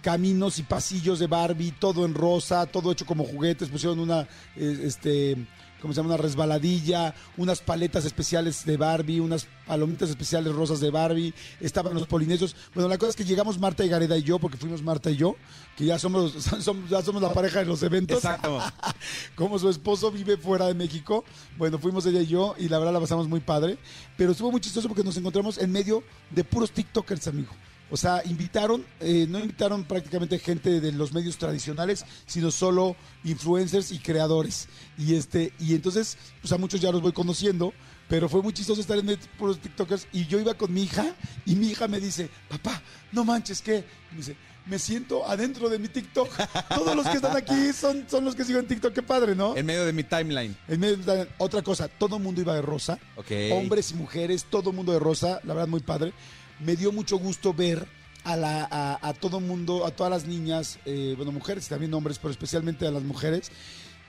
caminos 0.00 0.58
y 0.58 0.62
pasillos 0.62 1.18
de 1.18 1.26
Barbie, 1.26 1.72
todo 1.78 2.06
en 2.06 2.14
rosa, 2.14 2.64
todo 2.64 2.92
hecho 2.92 3.04
como 3.04 3.24
juguetes, 3.24 3.68
pusieron 3.68 3.98
una, 4.00 4.22
eh, 4.56 4.80
este, 4.84 5.36
¿cómo 5.80 5.92
se 5.92 5.98
llama? 5.98 6.14
Una 6.14 6.22
resbaladilla, 6.22 7.14
unas 7.36 7.60
paletas 7.60 8.04
especiales 8.04 8.64
de 8.64 8.76
Barbie, 8.76 9.20
unas 9.20 9.46
palomitas 9.66 10.08
especiales 10.10 10.54
rosas 10.54 10.80
de 10.80 10.90
Barbie, 10.90 11.34
estaban 11.60 11.94
los 11.94 12.06
polinesios. 12.06 12.56
Bueno, 12.74 12.88
la 12.88 12.98
cosa 12.98 13.10
es 13.10 13.16
que 13.16 13.24
llegamos 13.24 13.58
Marta 13.58 13.84
y 13.84 13.88
Gareda 13.88 14.16
y 14.16 14.22
yo, 14.22 14.38
porque 14.38 14.56
fuimos 14.56 14.82
Marta 14.82 15.10
y 15.10 15.16
yo, 15.16 15.36
que 15.76 15.84
ya 15.84 15.98
somos, 15.98 16.32
somos- 16.34 16.88
ya 16.90 17.02
somos 17.02 17.22
la 17.22 17.32
pareja 17.32 17.60
de 17.60 17.66
los 17.66 17.82
eventos. 17.82 18.18
Exacto. 18.18 18.60
Como 19.34 19.58
su 19.58 19.68
esposo 19.68 20.10
vive 20.10 20.36
fuera 20.36 20.66
de 20.66 20.74
México, 20.74 21.24
bueno, 21.56 21.78
fuimos 21.78 22.04
ella 22.06 22.20
y 22.22 22.26
yo 22.26 22.54
y 22.58 22.68
la 22.68 22.78
verdad 22.78 22.92
la 22.94 23.00
pasamos 23.00 23.28
muy 23.28 23.40
padre, 23.40 23.78
pero 24.16 24.32
estuvo 24.32 24.50
muy 24.50 24.60
chistoso 24.60 24.88
porque 24.88 25.04
nos 25.04 25.16
encontramos 25.16 25.58
en 25.58 25.70
medio 25.72 26.02
de 26.30 26.44
puros 26.44 26.70
TikTokers, 26.70 27.26
amigo. 27.28 27.52
O 27.90 27.96
sea, 27.96 28.22
invitaron, 28.24 28.84
eh, 29.00 29.26
no 29.28 29.38
invitaron 29.38 29.84
prácticamente 29.84 30.38
gente 30.38 30.80
de 30.80 30.92
los 30.92 31.12
medios 31.12 31.38
tradicionales, 31.38 32.04
sino 32.26 32.50
solo 32.50 32.96
influencers 33.24 33.92
y 33.92 33.98
creadores. 33.98 34.68
Y 34.98 35.14
este, 35.14 35.52
y 35.58 35.74
entonces, 35.74 36.16
pues 36.40 36.52
a 36.52 36.58
muchos 36.58 36.80
ya 36.80 36.92
los 36.92 37.00
voy 37.00 37.12
conociendo, 37.12 37.72
pero 38.08 38.28
fue 38.28 38.42
muy 38.42 38.52
chistoso 38.52 38.80
estar 38.80 38.98
en 38.98 39.06
medio 39.06 39.18
de 39.18 39.26
puros 39.38 39.58
TikTokers. 39.60 40.06
Y 40.12 40.26
yo 40.26 40.38
iba 40.40 40.54
con 40.54 40.72
mi 40.72 40.82
hija, 40.82 41.14
y 41.46 41.54
mi 41.56 41.68
hija 41.70 41.88
me 41.88 42.00
dice, 42.00 42.28
papá, 42.48 42.82
no 43.12 43.24
manches, 43.24 43.62
¿qué? 43.62 43.84
Me 44.10 44.18
dice, 44.18 44.36
me 44.66 44.78
siento 44.78 45.26
adentro 45.26 45.70
de 45.70 45.78
mi 45.78 45.88
TikTok. 45.88 46.28
Todos 46.74 46.94
los 46.94 47.06
que 47.06 47.16
están 47.16 47.36
aquí 47.38 47.72
son, 47.72 48.04
son 48.06 48.22
los 48.24 48.34
que 48.34 48.44
sigo 48.44 48.58
en 48.58 48.66
TikTok, 48.66 48.92
qué 48.92 49.02
padre, 49.02 49.34
¿no? 49.34 49.56
En 49.56 49.64
medio 49.64 49.86
de 49.86 49.94
mi 49.94 50.04
timeline. 50.04 50.54
En 50.68 50.78
medio 50.78 50.96
de- 50.98 51.26
otra 51.38 51.62
cosa, 51.62 51.88
todo 51.88 52.16
el 52.18 52.22
mundo 52.22 52.42
iba 52.42 52.54
de 52.54 52.60
rosa. 52.60 52.98
Ok. 53.16 53.30
Hombres 53.52 53.92
y 53.92 53.94
mujeres, 53.94 54.44
todo 54.44 54.68
el 54.70 54.76
mundo 54.76 54.92
de 54.92 54.98
rosa, 54.98 55.40
la 55.44 55.54
verdad 55.54 55.68
muy 55.68 55.80
padre. 55.80 56.12
Me 56.60 56.76
dio 56.76 56.92
mucho 56.92 57.18
gusto 57.18 57.54
ver 57.54 57.86
a, 58.24 58.36
la, 58.36 58.68
a, 58.70 59.08
a 59.08 59.14
todo 59.14 59.40
mundo, 59.40 59.86
a 59.86 59.90
todas 59.90 60.10
las 60.10 60.26
niñas, 60.26 60.78
eh, 60.84 61.14
bueno, 61.16 61.32
mujeres 61.32 61.66
y 61.66 61.70
también 61.70 61.94
hombres, 61.94 62.18
pero 62.18 62.30
especialmente 62.30 62.86
a 62.86 62.90
las 62.90 63.02
mujeres, 63.02 63.50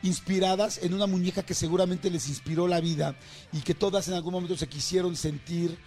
inspiradas 0.02 0.80
en 0.82 0.94
una 0.94 1.08
muñeca 1.08 1.44
que 1.44 1.54
seguramente 1.54 2.10
les 2.10 2.30
inspiró 2.30 2.68
la 2.68 2.80
vida 2.80 3.16
y 3.52 3.60
que 3.60 3.74
todas 3.74 4.08
en 4.08 4.14
algún 4.14 4.34
momento 4.34 4.56
se 4.56 4.68
quisieron 4.68 5.16
sentir 5.16 5.78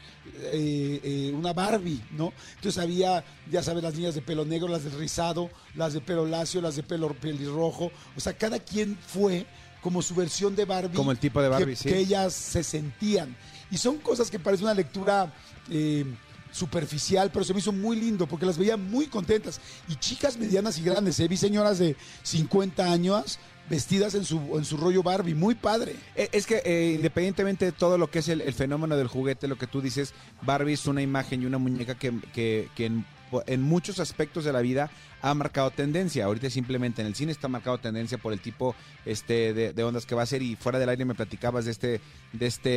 eh, 0.43 1.00
eh, 1.03 1.32
una 1.35 1.53
Barbie, 1.53 2.03
¿no? 2.12 2.32
Entonces 2.56 2.82
había, 2.82 3.25
ya 3.50 3.62
sabes, 3.62 3.82
las 3.82 3.94
niñas 3.94 4.15
de 4.15 4.23
pelo 4.23 4.44
negro, 4.44 4.69
las 4.69 4.85
de 4.85 4.91
rizado, 4.91 5.50
las 5.75 5.94
de 5.94 6.00
pelo 6.00 6.26
lacio, 6.26 6.61
las 6.61 6.76
de 6.76 6.82
pelo 6.82 7.15
pelirrojo, 7.15 7.91
o 8.17 8.20
sea, 8.20 8.35
cada 8.35 8.58
quien 8.58 8.99
fue 8.99 9.47
como 9.81 10.03
su 10.03 10.15
versión 10.15 10.55
de 10.55 10.65
Barbie. 10.65 10.97
Como 10.97 11.11
el 11.11 11.19
tipo 11.19 11.43
de 11.43 11.48
Barbie, 11.48 11.72
que, 11.72 11.77
sí. 11.77 11.89
que 11.89 11.98
ellas 11.98 12.34
se 12.34 12.63
sentían. 12.63 13.34
Y 13.70 13.79
son 13.79 13.98
cosas 13.98 14.31
que 14.31 14.39
parece 14.39 14.63
una 14.63 14.75
lectura 14.75 15.32
eh, 15.70 16.05
superficial, 16.53 17.31
pero 17.32 17.44
se 17.44 17.53
me 17.53 17.59
hizo 17.59 17.73
muy 17.73 17.97
lindo 17.97 18.27
porque 18.29 18.47
las 18.47 18.56
veía 18.59 18.77
muy 18.77 19.06
contentas. 19.06 19.61
Y 19.89 19.97
chicas 19.97 20.37
medianas 20.37 20.79
y 20.79 20.82
grandes, 20.82 21.19
¿eh? 21.19 21.27
vi 21.27 21.37
señoras 21.37 21.79
de 21.79 21.97
50 22.23 22.93
años 22.93 23.39
vestidas 23.69 24.15
en 24.15 24.25
su, 24.25 24.39
en 24.59 24.65
su 24.65 24.77
rollo 24.77 25.03
Barbie, 25.03 25.35
muy 25.35 25.55
padre. 25.55 25.97
Eh, 26.15 26.29
Es 26.32 26.47
que 26.47 26.63
eh, 26.65 26.93
independientemente 26.97 27.65
de 27.65 27.73
todo 27.73 27.97
lo 27.99 28.11
que 28.11 28.19
es 28.21 28.29
el, 28.29 28.53
fenómeno 28.53 28.97
del 28.97 29.09
juguete, 29.09 29.49
lo 29.49 29.56
que 29.56 29.67
tú 29.67 29.81
dices, 29.81 30.13
Barbie 30.43 30.75
es 30.75 30.87
una 30.87 31.01
imagen 31.03 31.43
y 31.43 31.47
una 31.47 31.59
muñeca 31.59 31.94
que, 31.97 32.13
que- 32.35 32.69
en 33.47 33.63
muchos 33.63 33.99
aspectos 33.99 34.44
de 34.44 34.53
la 34.53 34.61
vida 34.61 34.91
ha 35.22 35.34
marcado 35.34 35.70
tendencia. 35.70 36.24
Ahorita 36.24 36.50
simplemente 36.50 37.00
en 37.00 37.06
el 37.06 37.14
cine 37.14 37.32
está 37.32 37.48
marcado 37.48 37.79
tendencia 37.79 38.19
por 38.19 38.32
el 38.32 38.41
tipo 38.41 38.74
este, 39.06 39.55
de, 39.55 39.72
de 39.72 39.84
ondas 39.84 40.05
que 40.05 40.14
va 40.14 40.22
a 40.22 40.26
ser 40.26 40.43
y 40.43 40.56
fuera 40.56 40.79
del 40.79 40.88
aire 40.88 41.05
me 41.05 41.14
platicabas 41.14 41.64
de 41.64 41.70
este 41.70 42.00
de 42.32 42.46
este 42.46 42.69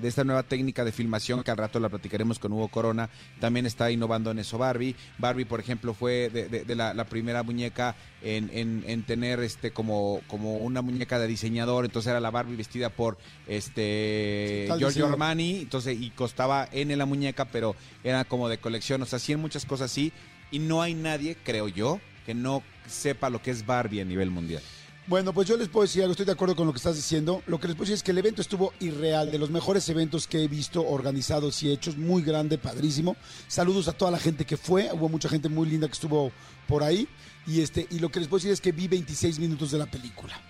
de 0.00 0.08
esta 0.08 0.22
nueva 0.24 0.42
técnica 0.42 0.84
de 0.84 0.92
filmación 0.92 1.42
que 1.42 1.50
al 1.50 1.56
rato 1.56 1.80
la 1.80 1.88
platicaremos 1.88 2.38
con 2.38 2.52
Hugo 2.52 2.68
Corona. 2.68 3.10
También 3.40 3.66
está 3.66 3.90
innovando 3.90 4.30
en 4.30 4.38
eso 4.38 4.58
Barbie. 4.58 4.94
Barbie, 5.18 5.44
por 5.44 5.60
ejemplo, 5.60 5.92
fue 5.94 6.30
de, 6.32 6.48
de- 6.48 6.64
de 6.64 6.74
la, 6.74 6.94
la 6.94 7.04
primera 7.04 7.42
muñeca 7.42 7.94
en, 8.22 8.48
en- 8.52 8.84
en 8.86 9.02
tener 9.02 9.40
este 9.40 9.72
como, 9.72 10.20
como 10.28 10.56
una 10.58 10.82
muñeca 10.82 11.18
de 11.18 11.26
diseñador. 11.26 11.84
Entonces 11.84 12.10
era 12.10 12.20
la 12.20 12.30
Barbie 12.30 12.56
vestida 12.56 12.90
por 12.90 13.18
este 13.46 14.66
Tal 14.68 14.78
Giorgio. 14.78 15.06
Armani. 15.06 15.60
Entonces, 15.60 16.00
y 16.00 16.10
costaba 16.10 16.68
N 16.72 16.94
la 16.96 17.06
muñeca, 17.06 17.46
pero 17.46 17.74
era 18.04 18.24
como 18.24 18.48
de 18.48 18.58
colección. 18.58 19.02
O 19.02 19.06
sea, 19.06 19.18
sí 19.18 19.32
en 19.32 19.40
muchas 19.40 19.64
cosas 19.66 19.90
así. 19.90 20.12
Y 20.52 20.60
no 20.60 20.82
hay 20.82 20.94
nadie, 20.94 21.36
creo 21.42 21.66
yo, 21.66 22.00
que 22.24 22.34
no 22.34 22.62
sepa 22.86 23.30
lo 23.30 23.42
que 23.42 23.50
es 23.50 23.66
Barbie 23.66 24.00
a 24.00 24.04
nivel 24.04 24.30
mundial. 24.30 24.62
Bueno, 25.08 25.32
pues 25.32 25.48
yo 25.48 25.56
les 25.56 25.68
puedo 25.68 25.82
decir 25.82 26.02
algo, 26.02 26.12
estoy 26.12 26.26
de 26.26 26.32
acuerdo 26.32 26.54
con 26.54 26.64
lo 26.64 26.72
que 26.72 26.76
estás 26.76 26.94
diciendo. 26.94 27.42
Lo 27.48 27.58
que 27.58 27.66
les 27.66 27.74
puedo 27.74 27.86
decir 27.86 27.96
es 27.96 28.04
que 28.04 28.12
el 28.12 28.18
evento 28.18 28.40
estuvo 28.40 28.72
irreal, 28.78 29.32
de 29.32 29.38
los 29.38 29.50
mejores 29.50 29.88
eventos 29.88 30.28
que 30.28 30.44
he 30.44 30.48
visto 30.48 30.86
organizados 30.86 31.60
y 31.64 31.72
hechos, 31.72 31.96
muy 31.96 32.22
grande, 32.22 32.56
padrísimo. 32.56 33.16
Saludos 33.48 33.88
a 33.88 33.92
toda 33.92 34.12
la 34.12 34.20
gente 34.20 34.44
que 34.44 34.56
fue, 34.56 34.90
hubo 34.92 35.08
mucha 35.08 35.28
gente 35.28 35.48
muy 35.48 35.68
linda 35.68 35.88
que 35.88 35.94
estuvo 35.94 36.30
por 36.68 36.84
ahí. 36.84 37.08
Y, 37.48 37.62
este, 37.62 37.88
y 37.90 37.98
lo 37.98 38.10
que 38.10 38.20
les 38.20 38.28
puedo 38.28 38.38
decir 38.38 38.52
es 38.52 38.60
que 38.60 38.70
vi 38.70 38.86
26 38.86 39.40
minutos 39.40 39.72
de 39.72 39.78
la 39.78 39.86
película. 39.86 40.40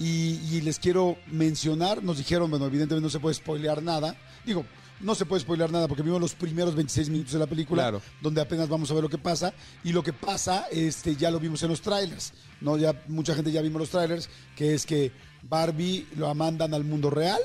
Y, 0.00 0.40
y 0.50 0.62
les 0.62 0.80
quiero 0.80 1.16
mencionar, 1.28 2.02
nos 2.02 2.18
dijeron, 2.18 2.50
bueno, 2.50 2.66
evidentemente 2.66 3.04
no 3.04 3.10
se 3.10 3.20
puede 3.20 3.34
spoilear 3.34 3.84
nada. 3.84 4.16
Digo, 4.44 4.64
no 5.00 5.14
se 5.14 5.26
puede 5.26 5.40
spoiler 5.42 5.70
nada 5.70 5.88
porque 5.88 6.02
vimos 6.02 6.20
los 6.20 6.34
primeros 6.34 6.74
26 6.76 7.08
minutos 7.10 7.32
de 7.32 7.38
la 7.40 7.46
película, 7.46 7.82
Claro. 7.84 8.02
donde 8.20 8.40
apenas 8.40 8.68
vamos 8.68 8.90
a 8.90 8.94
ver 8.94 9.02
lo 9.02 9.08
que 9.08 9.18
pasa. 9.18 9.52
Y 9.82 9.92
lo 9.92 10.02
que 10.02 10.12
pasa, 10.12 10.66
este, 10.70 11.16
ya 11.16 11.30
lo 11.30 11.40
vimos 11.40 11.62
en 11.62 11.70
los 11.70 11.80
trailers. 11.80 12.32
¿no? 12.60 12.76
Ya, 12.76 12.94
mucha 13.08 13.34
gente 13.34 13.50
ya 13.50 13.62
vimos 13.62 13.80
los 13.80 13.90
trailers, 13.90 14.28
que 14.56 14.74
es 14.74 14.86
que 14.86 15.10
Barbie 15.42 16.06
lo 16.16 16.32
mandan 16.34 16.72
al 16.74 16.84
mundo 16.84 17.10
real, 17.10 17.40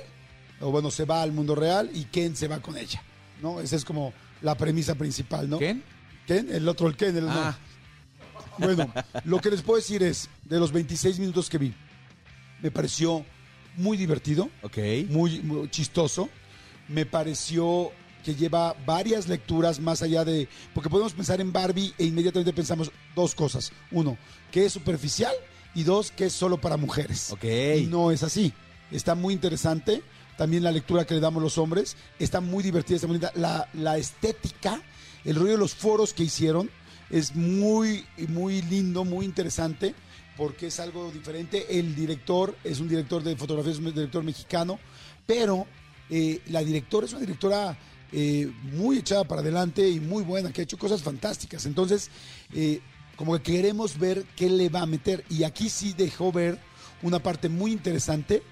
o 0.61 0.69
bueno, 0.71 0.91
se 0.91 1.05
va 1.05 1.21
al 1.23 1.31
mundo 1.31 1.55
real 1.55 1.89
y 1.93 2.03
Ken 2.05 2.35
se 2.35 2.47
va 2.47 2.59
con 2.59 2.77
ella. 2.77 3.01
¿no? 3.41 3.59
Esa 3.59 3.75
es 3.75 3.83
como 3.85 4.13
la 4.41 4.55
premisa 4.55 4.93
principal, 4.95 5.49
¿no? 5.49 5.57
¿Quién? 5.57 5.83
Ken, 6.27 6.49
el 6.53 6.67
otro, 6.67 6.87
el 6.87 6.95
Ken, 6.95 7.15
el 7.17 7.25
no. 7.25 7.31
Ah, 7.31 7.57
Bueno, 8.59 8.91
lo 9.25 9.39
que 9.39 9.49
les 9.51 9.61
puedo 9.61 9.77
decir 9.77 10.03
es, 10.03 10.29
de 10.43 10.59
los 10.59 10.71
26 10.71 11.19
minutos 11.19 11.49
que 11.49 11.57
vi, 11.57 11.73
me 12.61 12.69
pareció 12.71 13.25
muy 13.77 13.97
divertido, 13.97 14.49
ok. 14.63 14.77
muy, 15.09 15.39
muy 15.41 15.69
chistoso. 15.69 16.29
Me 16.87 17.05
pareció 17.05 17.91
que 18.23 18.35
lleva 18.35 18.75
varias 18.85 19.27
lecturas 19.27 19.79
más 19.79 20.01
allá 20.01 20.25
de... 20.25 20.49
Porque 20.73 20.89
podemos 20.89 21.13
pensar 21.13 21.39
en 21.39 21.53
Barbie 21.53 21.93
e 21.97 22.05
inmediatamente 22.05 22.53
pensamos 22.53 22.91
dos 23.15 23.35
cosas. 23.35 23.71
Uno, 23.91 24.17
que 24.51 24.65
es 24.65 24.73
superficial 24.73 25.33
y 25.73 25.83
dos, 25.83 26.11
que 26.11 26.25
es 26.25 26.33
solo 26.33 26.59
para 26.59 26.77
mujeres. 26.77 27.31
Ok. 27.31 27.45
Y 27.79 27.87
no 27.87 28.11
es 28.11 28.23
así. 28.23 28.53
Está 28.91 29.15
muy 29.15 29.33
interesante. 29.33 30.03
También 30.37 30.63
la 30.63 30.71
lectura 30.71 31.05
que 31.05 31.13
le 31.13 31.19
damos 31.19 31.41
los 31.41 31.57
hombres. 31.57 31.95
Está 32.19 32.41
muy 32.41 32.63
divertida, 32.63 32.95
está 32.95 33.07
muy 33.07 33.15
linda. 33.15 33.31
La, 33.35 33.69
la 33.73 33.97
estética, 33.97 34.81
el 35.23 35.35
rollo 35.35 35.53
de 35.53 35.57
los 35.57 35.73
foros 35.73 36.13
que 36.13 36.23
hicieron 36.23 36.69
es 37.09 37.35
muy, 37.35 38.05
muy 38.27 38.61
lindo, 38.63 39.05
muy 39.05 39.25
interesante 39.25 39.95
porque 40.37 40.67
es 40.67 40.79
algo 40.79 41.11
diferente. 41.11 41.79
El 41.79 41.95
director 41.95 42.55
es 42.63 42.79
un 42.79 42.87
director 42.87 43.23
de 43.23 43.35
fotografía, 43.35 43.71
es 43.71 43.79
un 43.79 43.93
director 43.93 44.23
mexicano, 44.23 44.79
pero 45.25 45.65
eh, 46.09 46.41
la 46.47 46.63
directora 46.63 47.05
es 47.05 47.11
una 47.11 47.21
directora 47.21 47.77
eh, 48.11 48.51
muy 48.73 48.99
echada 48.99 49.25
para 49.25 49.41
adelante 49.41 49.89
y 49.89 49.99
muy 49.99 50.23
buena, 50.23 50.51
que 50.51 50.61
ha 50.61 50.63
hecho 50.63 50.77
cosas 50.77 51.01
fantásticas. 51.01 51.65
Entonces, 51.65 52.09
eh, 52.53 52.81
como 53.15 53.37
que 53.37 53.43
queremos 53.53 53.99
ver 53.99 54.25
qué 54.35 54.49
le 54.49 54.69
va 54.69 54.81
a 54.81 54.85
meter. 54.85 55.23
Y 55.29 55.43
aquí 55.43 55.69
sí 55.69 55.93
dejó 55.97 56.31
ver 56.31 56.59
una 57.01 57.19
parte 57.19 57.49
muy 57.49 57.71
interesante 57.71 58.43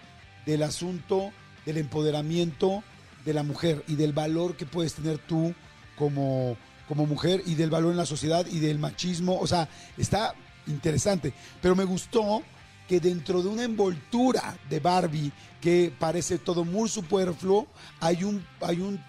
del 0.45 0.63
asunto 0.63 1.31
del 1.65 1.77
empoderamiento 1.77 2.83
de 3.25 3.33
la 3.33 3.43
mujer 3.43 3.83
y 3.87 3.95
del 3.95 4.13
valor 4.13 4.55
que 4.55 4.65
puedes 4.65 4.93
tener 4.93 5.17
tú 5.17 5.53
como, 5.97 6.57
como 6.87 7.07
mujer 7.07 7.41
y 7.45 7.55
del 7.55 7.71
valor 7.71 7.91
en 7.91 7.97
la 7.97 8.05
sociedad 8.05 8.45
y 8.45 8.59
del 8.59 8.77
machismo. 8.77 9.39
O 9.39 9.47
sea, 9.47 9.67
está 9.97 10.35
interesante. 10.67 11.33
Pero 11.61 11.75
me 11.75 11.85
gustó 11.85 12.43
que 12.87 12.99
dentro 12.99 13.41
de 13.41 13.49
una 13.49 13.63
envoltura 13.63 14.57
de 14.69 14.79
Barbie 14.79 15.31
que 15.61 15.91
parece 15.97 16.37
todo 16.37 16.63
muy 16.63 16.87
superfluo, 16.89 17.67
hay 17.99 18.23
un, 18.23 18.45
hay 18.61 18.79
un 18.79 19.03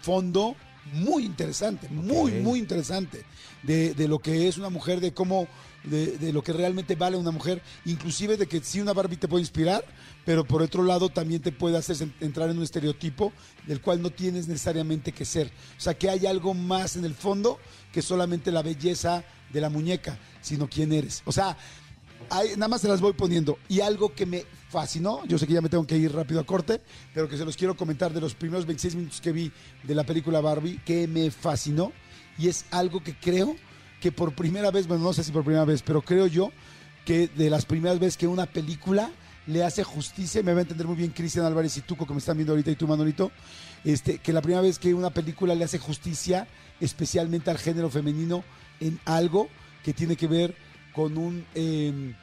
fondo 0.00 0.56
muy 0.92 1.24
interesante, 1.24 1.88
muy, 1.88 2.32
muy 2.32 2.58
interesante 2.58 3.24
de, 3.62 3.94
de 3.94 4.08
lo 4.08 4.18
que 4.18 4.48
es 4.48 4.58
una 4.58 4.68
mujer, 4.68 5.00
de 5.00 5.12
cómo, 5.12 5.46
de, 5.84 6.18
de 6.18 6.32
lo 6.32 6.42
que 6.42 6.52
realmente 6.52 6.96
vale 6.96 7.16
una 7.16 7.30
mujer, 7.30 7.62
inclusive 7.84 8.36
de 8.36 8.46
que 8.46 8.60
sí 8.60 8.80
una 8.80 8.92
Barbie 8.92 9.16
te 9.16 9.28
puede 9.28 9.42
inspirar, 9.42 9.84
pero 10.24 10.44
por 10.44 10.62
otro 10.62 10.82
lado 10.82 11.08
también 11.08 11.40
te 11.40 11.52
puede 11.52 11.76
hacer 11.76 11.96
entrar 12.20 12.50
en 12.50 12.58
un 12.58 12.64
estereotipo 12.64 13.32
del 13.66 13.80
cual 13.80 14.02
no 14.02 14.10
tienes 14.10 14.48
necesariamente 14.48 15.12
que 15.12 15.24
ser. 15.24 15.52
O 15.78 15.80
sea, 15.80 15.94
que 15.94 16.10
hay 16.10 16.26
algo 16.26 16.54
más 16.54 16.96
en 16.96 17.04
el 17.04 17.14
fondo 17.14 17.58
que 17.92 18.02
solamente 18.02 18.50
la 18.50 18.62
belleza 18.62 19.24
de 19.52 19.60
la 19.60 19.68
muñeca, 19.68 20.18
sino 20.40 20.68
quién 20.68 20.92
eres. 20.92 21.22
O 21.26 21.32
sea, 21.32 21.56
hay- 22.30 22.50
nada 22.56 22.68
más 22.68 22.80
se 22.80 22.88
las 22.88 23.00
voy 23.00 23.12
poniendo. 23.12 23.58
Y 23.68 23.80
algo 23.80 24.14
que 24.14 24.26
me 24.26 24.44
fascinó, 24.68 25.24
yo 25.26 25.38
sé 25.38 25.46
que 25.46 25.52
ya 25.52 25.60
me 25.60 25.68
tengo 25.68 25.86
que 25.86 25.96
ir 25.96 26.12
rápido 26.12 26.40
a 26.40 26.44
corte, 26.44 26.80
pero 27.14 27.28
que 27.28 27.36
se 27.36 27.44
los 27.44 27.56
quiero 27.56 27.76
comentar 27.76 28.12
de 28.12 28.20
los 28.20 28.34
primeros 28.34 28.64
26 28.66 28.94
minutos 28.94 29.20
que 29.20 29.32
vi 29.32 29.52
de 29.82 29.94
la 29.94 30.04
película 30.04 30.40
Barbie, 30.40 30.80
que 30.84 31.06
me 31.06 31.30
fascinó. 31.30 31.92
Y 32.38 32.48
es 32.48 32.64
algo 32.70 33.02
que 33.02 33.14
creo 33.14 33.54
que 34.00 34.10
por 34.12 34.34
primera 34.34 34.70
vez, 34.70 34.86
bueno, 34.88 35.04
no 35.04 35.12
sé 35.12 35.22
si 35.22 35.30
por 35.32 35.44
primera 35.44 35.64
vez, 35.64 35.82
pero 35.82 36.02
creo 36.02 36.26
yo 36.26 36.50
que 37.04 37.28
de 37.28 37.50
las 37.50 37.66
primeras 37.66 37.98
veces 37.98 38.16
que 38.16 38.26
una 38.26 38.46
película 38.46 39.10
le 39.46 39.64
hace 39.64 39.82
justicia, 39.84 40.42
me 40.42 40.52
va 40.52 40.60
a 40.60 40.62
entender 40.62 40.86
muy 40.86 40.96
bien 40.96 41.10
Cristian 41.10 41.44
Álvarez 41.44 41.76
y 41.76 41.80
Tuco 41.80 42.06
que 42.06 42.12
me 42.12 42.20
están 42.20 42.36
viendo 42.36 42.52
ahorita 42.52 42.70
y 42.70 42.76
tú 42.76 42.86
Manolito, 42.86 43.32
este, 43.84 44.18
que 44.18 44.32
la 44.32 44.40
primera 44.40 44.62
vez 44.62 44.78
que 44.78 44.94
una 44.94 45.10
película 45.10 45.54
le 45.56 45.64
hace 45.64 45.78
justicia 45.78 46.46
especialmente 46.80 47.50
al 47.50 47.58
género 47.58 47.90
femenino 47.90 48.44
en 48.80 49.00
algo 49.04 49.48
que 49.84 49.92
tiene 49.92 50.16
que 50.16 50.28
ver 50.28 50.54
con 50.92 51.16
un 51.18 51.46
eh, 51.54 52.14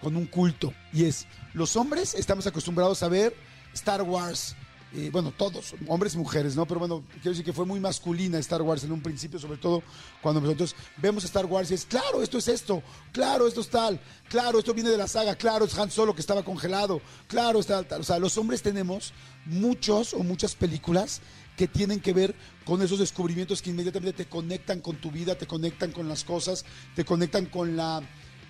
con 0.00 0.16
un 0.16 0.26
culto. 0.26 0.72
Y 0.92 1.04
es 1.04 1.26
los 1.54 1.76
hombres 1.76 2.14
estamos 2.14 2.46
acostumbrados 2.46 3.02
a 3.02 3.08
ver 3.08 3.34
Star 3.72 4.02
Wars 4.02 4.56
eh, 4.94 5.10
bueno 5.10 5.32
todos 5.36 5.74
hombres 5.86 6.14
y 6.14 6.18
mujeres 6.18 6.56
no 6.56 6.66
pero 6.66 6.80
bueno 6.80 7.02
quiero 7.14 7.30
decir 7.30 7.44
que 7.44 7.52
fue 7.52 7.64
muy 7.64 7.80
masculina 7.80 8.38
Star 8.38 8.62
Wars 8.62 8.84
en 8.84 8.92
un 8.92 9.00
principio 9.00 9.38
sobre 9.38 9.58
todo 9.58 9.82
cuando 10.20 10.40
nosotros 10.40 10.74
vemos 10.98 11.24
Star 11.24 11.46
Wars 11.46 11.70
y 11.70 11.74
es 11.74 11.84
claro 11.84 12.22
esto 12.22 12.38
es 12.38 12.48
esto 12.48 12.82
claro 13.12 13.46
esto 13.46 13.60
es 13.60 13.68
tal 13.68 14.00
claro 14.28 14.58
esto 14.58 14.74
viene 14.74 14.90
de 14.90 14.98
la 14.98 15.08
saga 15.08 15.34
claro 15.34 15.64
es 15.64 15.78
Han 15.78 15.90
Solo 15.90 16.14
que 16.14 16.20
estaba 16.20 16.44
congelado 16.44 17.00
claro 17.26 17.60
está 17.60 17.82
tal 17.82 18.02
o 18.02 18.04
sea 18.04 18.18
los 18.18 18.36
hombres 18.38 18.62
tenemos 18.62 19.12
muchos 19.46 20.14
o 20.14 20.20
muchas 20.20 20.54
películas 20.54 21.20
que 21.56 21.68
tienen 21.68 22.00
que 22.00 22.12
ver 22.12 22.34
con 22.64 22.82
esos 22.82 22.98
descubrimientos 22.98 23.62
que 23.62 23.70
inmediatamente 23.70 24.24
te 24.24 24.30
conectan 24.30 24.80
con 24.80 24.96
tu 24.96 25.10
vida, 25.10 25.36
te 25.36 25.46
conectan 25.46 25.92
con 25.92 26.08
las 26.08 26.24
cosas, 26.24 26.64
te 26.94 27.04
conectan 27.04 27.46
con 27.46 27.76
la 27.76 28.02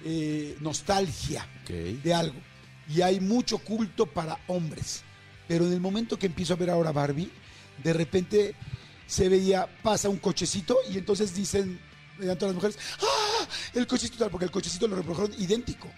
eh, 0.05 0.57
nostalgia 0.61 1.47
de 1.67 2.15
algo. 2.15 2.39
Y 2.89 3.01
hay 3.01 3.21
mucho 3.21 3.59
culto 3.59 4.07
para 4.07 4.39
hombres. 4.49 5.03
Pero 5.49 5.67
en 5.67 5.73
el 5.73 5.81
momento 5.81 6.19
que 6.19 6.27
empiezo 6.27 6.55
a 6.55 6.57
ver 6.57 6.71
ahora 6.71 6.93
Barbie, 6.93 7.31
de 7.83 7.93
repente 7.93 8.55
se 9.07 9.29
veía, 9.29 9.69
pasa 9.83 10.09
un 10.09 10.19
cochecito 10.19 10.79
y 10.91 10.99
entonces 10.99 11.35
dicen, 11.35 11.81
mediante 12.19 12.41
todas 12.41 12.55
las 12.55 12.63
mujeres, 12.63 12.79
¡ah! 13.03 13.49
El 13.75 13.87
cochecito 13.87 14.19
tal, 14.19 14.31
porque 14.31 14.47
el 14.47 14.51
cochecito 14.51 14.89
lo 14.89 14.97
reprodujeron 14.97 15.35
idéntico. 15.39 15.89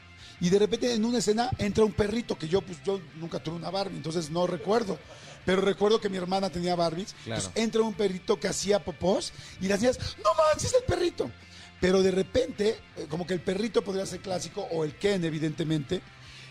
Y 0.41 0.51
de 0.51 0.59
repente 0.59 0.93
en 0.93 1.05
una 1.05 1.19
escena 1.19 1.51
entra 1.59 1.85
un 1.85 1.93
perrito, 1.93 2.37
que 2.37 2.49
yo 2.49 2.61
pues 2.61 2.83
yo 2.85 3.01
nunca 3.17 3.39
tuve 3.39 3.57
una 3.57 3.71
Barbie, 3.71 3.97
entonces 3.97 4.31
no 4.31 4.47
recuerdo. 4.47 4.99
Pero 5.45 5.61
recuerdo 5.61 6.01
que 6.01 6.09
mi 6.09 6.17
hermana 6.17 6.51
tenía 6.51 6.75
Barbies. 6.75 7.15
Claro. 7.25 7.41
Entonces 7.41 7.63
entra 7.63 7.83
un 7.83 7.95
perrito 7.95 8.41
que 8.41 8.49
hacía 8.49 8.83
popós 8.83 9.33
y 9.61 9.69
las 9.69 9.81
niñas, 9.81 9.99
no 10.23 10.31
manches, 10.35 10.75
el 10.75 10.85
perrito. 10.85 11.31
Pero 11.81 12.03
de 12.03 12.11
repente, 12.11 12.79
eh, 12.97 13.07
como 13.09 13.27
que 13.27 13.35
el 13.35 13.41
perrito 13.41 13.83
podría 13.83 14.07
ser 14.07 14.21
clásico, 14.21 14.67
o 14.71 14.85
el 14.85 14.97
Ken, 14.97 15.25
evidentemente. 15.25 16.01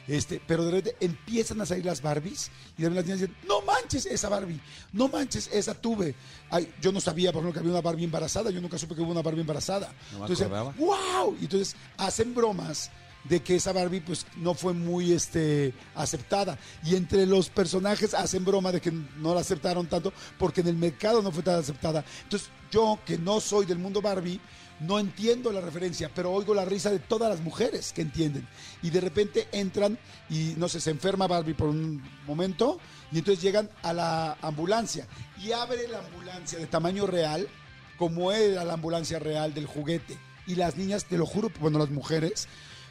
Este, 0.07 0.41
pero 0.45 0.65
de 0.65 0.71
repente 0.71 0.97
empiezan 0.99 1.61
a 1.61 1.65
salir 1.65 1.85
las 1.85 2.01
Barbies 2.01 2.51
y 2.77 2.81
de 2.81 2.89
repente 2.89 2.95
las 2.95 3.05
niñas 3.05 3.19
dicen, 3.19 3.47
no 3.47 3.61
manches 3.61 4.05
esa 4.05 4.29
Barbie, 4.29 4.59
no 4.91 5.07
manches 5.07 5.49
esa 5.51 5.73
tuve. 5.73 6.15
Ay, 6.49 6.71
yo 6.81 6.91
no 6.91 6.99
sabía, 6.99 7.31
por 7.31 7.41
ejemplo, 7.41 7.53
que 7.53 7.59
había 7.59 7.71
una 7.71 7.81
Barbie 7.81 8.03
embarazada, 8.03 8.49
yo 8.49 8.61
nunca 8.61 8.77
supe 8.77 8.95
que 8.95 9.01
hubo 9.01 9.11
una 9.11 9.21
Barbie 9.21 9.41
embarazada. 9.41 9.93
No 10.11 10.27
entonces, 10.27 10.49
wow, 10.49 11.37
y 11.39 11.45
entonces 11.45 11.75
hacen 11.97 12.33
bromas 12.33 12.91
de 13.23 13.41
que 13.41 13.55
esa 13.55 13.71
Barbie 13.71 14.01
pues 14.01 14.25
no 14.37 14.53
fue 14.53 14.73
muy 14.73 15.13
este 15.13 15.73
aceptada 15.95 16.57
y 16.83 16.95
entre 16.95 17.25
los 17.25 17.49
personajes 17.49 18.13
hacen 18.13 18.43
broma 18.43 18.71
de 18.71 18.81
que 18.81 18.91
no 18.91 19.33
la 19.33 19.41
aceptaron 19.41 19.87
tanto 19.87 20.11
porque 20.37 20.61
en 20.61 20.67
el 20.67 20.75
mercado 20.75 21.21
no 21.21 21.31
fue 21.31 21.43
tan 21.43 21.59
aceptada. 21.59 22.03
Entonces, 22.23 22.49
yo 22.71 22.99
que 23.05 23.17
no 23.17 23.39
soy 23.39 23.65
del 23.65 23.77
mundo 23.77 24.01
Barbie, 24.01 24.41
no 24.87 24.99
entiendo 24.99 25.51
la 25.51 25.61
referencia, 25.61 26.09
pero 26.13 26.31
oigo 26.31 26.53
la 26.53 26.65
risa 26.65 26.91
de 26.91 26.99
todas 26.99 27.29
las 27.29 27.41
mujeres 27.41 27.93
que 27.93 28.01
entienden. 28.01 28.47
Y 28.81 28.89
de 28.89 29.01
repente 29.01 29.47
entran 29.51 29.97
y, 30.29 30.53
no 30.57 30.67
sé, 30.67 30.79
se 30.79 30.91
enferma 30.91 31.27
Barbie 31.27 31.53
por 31.53 31.69
un 31.69 32.03
momento 32.27 32.79
y 33.11 33.19
entonces 33.19 33.43
llegan 33.43 33.69
a 33.81 33.93
la 33.93 34.37
ambulancia 34.41 35.07
y 35.41 35.51
abre 35.51 35.87
la 35.87 35.99
ambulancia 35.99 36.59
de 36.59 36.67
tamaño 36.67 37.07
real, 37.07 37.47
como 37.97 38.31
era 38.31 38.63
la 38.63 38.73
ambulancia 38.73 39.19
real 39.19 39.53
del 39.53 39.67
juguete. 39.67 40.17
Y 40.45 40.55
las 40.55 40.75
niñas, 40.75 41.05
te 41.05 41.17
lo 41.17 41.25
juro, 41.25 41.49
bueno, 41.59 41.79
las 41.79 41.89
mujeres, 41.89 42.47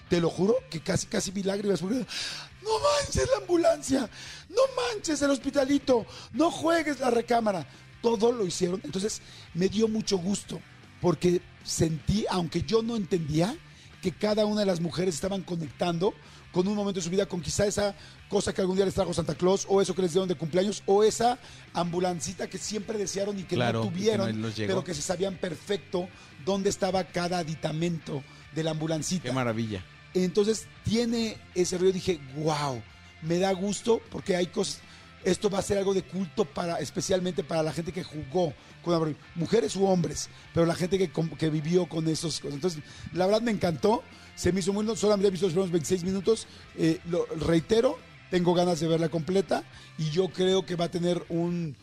te 0.09 0.21
lo 0.21 0.31
juro 0.31 0.57
que 0.71 0.81
casi, 0.81 1.07
casi 1.07 1.31
vi 1.31 1.43
lágrimas. 1.43 1.81
porque, 1.81 1.97
no 1.97 2.71
manches 2.79 3.29
la 3.29 3.39
ambulancia, 3.39 4.11
no 4.49 4.63
manches 4.77 5.21
el 5.21 5.31
hospitalito, 5.31 6.07
no 6.33 6.51
juegues 6.51 7.01
la 7.01 7.11
recámara. 7.11 7.67
Todo 8.01 8.33
lo 8.33 8.45
hicieron. 8.45 8.81
Entonces 8.85 9.21
me 9.55 9.69
dio 9.69 9.87
mucho 9.87 10.17
gusto 10.17 10.61
porque 11.03 11.43
sentí, 11.65 12.25
aunque 12.31 12.63
yo 12.63 12.83
no 12.83 12.97
entendía, 12.97 13.57
que 14.03 14.13
cada 14.13 14.47
una 14.47 14.61
de 14.61 14.67
las 14.67 14.81
mujeres 14.81 15.15
estaban 15.15 15.43
conectando 15.43 16.13
con 16.51 16.69
un 16.69 16.75
momento 16.75 17.01
de 17.01 17.05
su 17.05 17.11
vida, 17.11 17.27
con 17.27 17.41
quizá 17.41 17.67
esa 17.67 17.95
cosa 18.29 18.53
que 18.53 18.61
algún 18.61 18.77
día 18.77 18.85
les 18.85 18.95
trajo 18.95 19.15
Santa 19.15 19.35
Claus, 19.35 19.65
o 19.69 19.81
eso 19.81 19.95
que 19.95 20.03
les 20.03 20.13
dieron 20.13 20.29
de 20.29 20.35
cumpleaños, 20.35 20.83
o 20.87 21.03
esa 21.03 21.39
ambulancita 21.73 22.49
que 22.49 22.59
siempre 22.59 22.99
desearon 22.99 23.39
y 23.39 23.45
que 23.45 23.55
Claro, 23.55 23.81
no 23.81 23.85
que 23.87 23.95
tuvieron, 23.95 24.41
no 24.41 24.49
pero 24.55 24.85
que 24.85 24.93
se 24.93 25.03
sabían 25.03 25.37
perfecto 25.37 26.09
dónde 26.45 26.69
estaba 26.69 27.05
cada 27.05 27.39
aditamento 27.39 28.23
de 28.55 28.65
la 28.65 28.73
ambulancita. 28.73 29.25
Qué 29.25 29.33
maravilla. 29.33 29.85
Entonces 30.15 30.67
tiene 30.85 31.39
ese 31.55 31.79
río, 31.79 31.93
dije, 31.93 32.21
wow, 32.37 32.83
me 33.23 33.39
da 33.39 33.53
gusto 33.53 34.03
porque 34.11 34.37
hay 34.37 34.47
cosas, 34.49 34.81
esto 35.25 35.51
va 35.51 35.59
a 35.59 35.63
ser 35.63 35.79
algo 35.79 35.95
de 35.95 36.03
culto 36.03 36.45
para, 36.45 36.79
especialmente 36.79 37.45
para 37.45 37.63
la 37.63 37.73
gente 37.73 37.93
que 37.93 38.05
jugó 38.05 38.53
con 38.83 39.17
mujeres 39.35 39.77
u 39.77 39.87
hombres, 39.87 40.29
pero 40.53 40.67
la 40.67 40.75
gente 40.75 40.99
que, 40.99 41.11
que 41.39 41.51
vivió 41.51 41.87
con 41.87 42.09
esos. 42.09 42.43
Entonces, 42.45 42.83
la 43.13 43.27
verdad 43.27 43.43
me 43.43 43.51
encantó, 43.51 44.03
se 44.35 44.53
me 44.53 44.61
hizo 44.61 44.73
muy, 44.73 44.85
no 44.85 44.97
solamente 44.97 45.29
he 45.29 45.31
visto 45.31 45.47
los 45.47 45.53
primeros 45.53 45.73
26 45.73 46.05
minutos, 46.05 46.47
eh, 46.77 47.01
lo 47.09 47.27
reitero, 47.27 47.99
tengo 48.31 48.55
ganas 48.55 48.81
de 48.81 48.89
verla 48.89 49.09
completa 49.09 49.63
y 49.99 50.11
yo 50.11 50.29
creo 50.29 50.65
que 50.65 50.75
va 50.75 50.87
a 50.87 50.91
tener 50.91 51.25
un, 51.29 51.77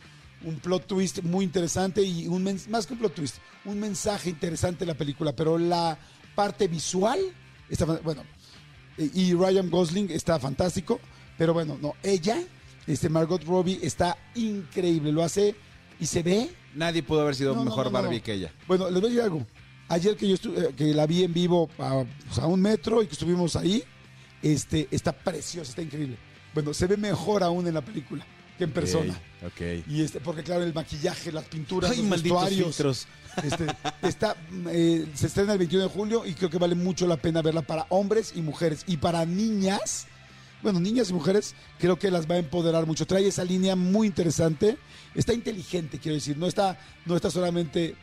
un 0.44 0.56
plot 0.56 0.86
twist 0.86 1.22
muy 1.22 1.44
interesante 1.44 2.02
y 2.02 2.26
un 2.26 2.42
más 2.68 2.86
que 2.86 2.94
un 2.94 2.98
plot 2.98 3.14
twist, 3.14 3.36
un 3.64 3.78
mensaje 3.78 4.30
interesante 4.30 4.84
la 4.84 4.94
película, 4.94 5.32
pero 5.32 5.58
la 5.58 5.98
parte 6.34 6.68
visual 6.68 7.20
está 7.68 7.84
bueno 7.84 8.24
eh, 8.98 9.10
y 9.14 9.34
Ryan 9.34 9.70
Gosling 9.70 10.10
está 10.10 10.38
fantástico, 10.38 11.00
pero 11.38 11.54
bueno, 11.54 11.78
no, 11.80 11.94
ella, 12.02 12.42
este 12.86 13.08
Margot 13.08 13.42
Robbie 13.44 13.78
está 13.82 14.16
increíble, 14.34 15.12
lo 15.12 15.22
hace 15.22 15.54
y 15.98 16.06
se 16.06 16.22
ve 16.22 16.50
Nadie 16.74 17.02
pudo 17.02 17.22
haber 17.22 17.34
sido 17.34 17.54
no, 17.54 17.64
mejor 17.64 17.86
no, 17.86 17.90
no, 17.90 18.02
Barbie 18.02 18.20
que 18.20 18.32
ella. 18.34 18.52
Bueno, 18.68 18.88
les 18.90 19.00
voy 19.00 19.06
a 19.10 19.14
decir 19.14 19.22
algo. 19.22 19.46
Ayer 19.88 20.16
que 20.16 20.28
yo 20.28 20.36
estu- 20.36 20.56
eh, 20.56 20.72
que 20.76 20.94
la 20.94 21.04
vi 21.04 21.24
en 21.24 21.32
vivo 21.32 21.68
a, 21.80 22.04
pues, 22.26 22.38
a 22.38 22.46
un 22.46 22.60
metro 22.62 23.02
y 23.02 23.06
que 23.08 23.12
estuvimos 23.14 23.56
ahí, 23.56 23.82
este, 24.40 24.86
está 24.92 25.10
preciosa, 25.12 25.68
está 25.70 25.82
increíble. 25.82 26.16
Bueno, 26.54 26.72
se 26.72 26.86
ve 26.86 26.96
mejor 26.96 27.42
aún 27.42 27.66
en 27.66 27.74
la 27.74 27.80
película 27.80 28.24
que 28.56 28.64
en 28.64 28.70
persona. 28.72 29.20
Ok. 29.44 29.60
Y 29.88 30.02
este, 30.02 30.20
porque 30.20 30.44
claro, 30.44 30.62
el 30.62 30.72
maquillaje, 30.72 31.32
las 31.32 31.44
pinturas, 31.46 31.90
Ay, 31.90 32.02
los 32.02 32.10
vestuarios. 32.22 32.66
filtros. 32.76 33.06
Este, 33.44 33.64
está, 34.02 34.36
eh, 34.70 35.06
se 35.14 35.28
estrena 35.28 35.52
el 35.52 35.58
21 35.60 35.84
de 35.84 35.90
julio 35.90 36.26
y 36.26 36.34
creo 36.34 36.50
que 36.50 36.58
vale 36.58 36.74
mucho 36.74 37.06
la 37.06 37.16
pena 37.16 37.42
verla 37.42 37.62
para 37.62 37.86
hombres 37.88 38.32
y 38.34 38.42
mujeres. 38.42 38.82
Y 38.88 38.96
para 38.96 39.24
niñas, 39.24 40.06
bueno, 40.62 40.80
niñas 40.80 41.10
y 41.10 41.12
mujeres, 41.14 41.54
creo 41.78 41.98
que 41.98 42.10
las 42.10 42.30
va 42.30 42.34
a 42.34 42.38
empoderar 42.38 42.86
mucho. 42.86 43.06
Trae 43.06 43.26
esa 43.26 43.44
línea 43.44 43.76
muy 43.76 44.06
interesante. 44.06 44.76
Está 45.14 45.32
inteligente, 45.32 45.98
quiero 45.98 46.14
decir. 46.14 46.36
No 46.36 46.46
está, 46.46 46.78
no 47.06 47.16
está 47.16 47.30
solamente 47.30 47.94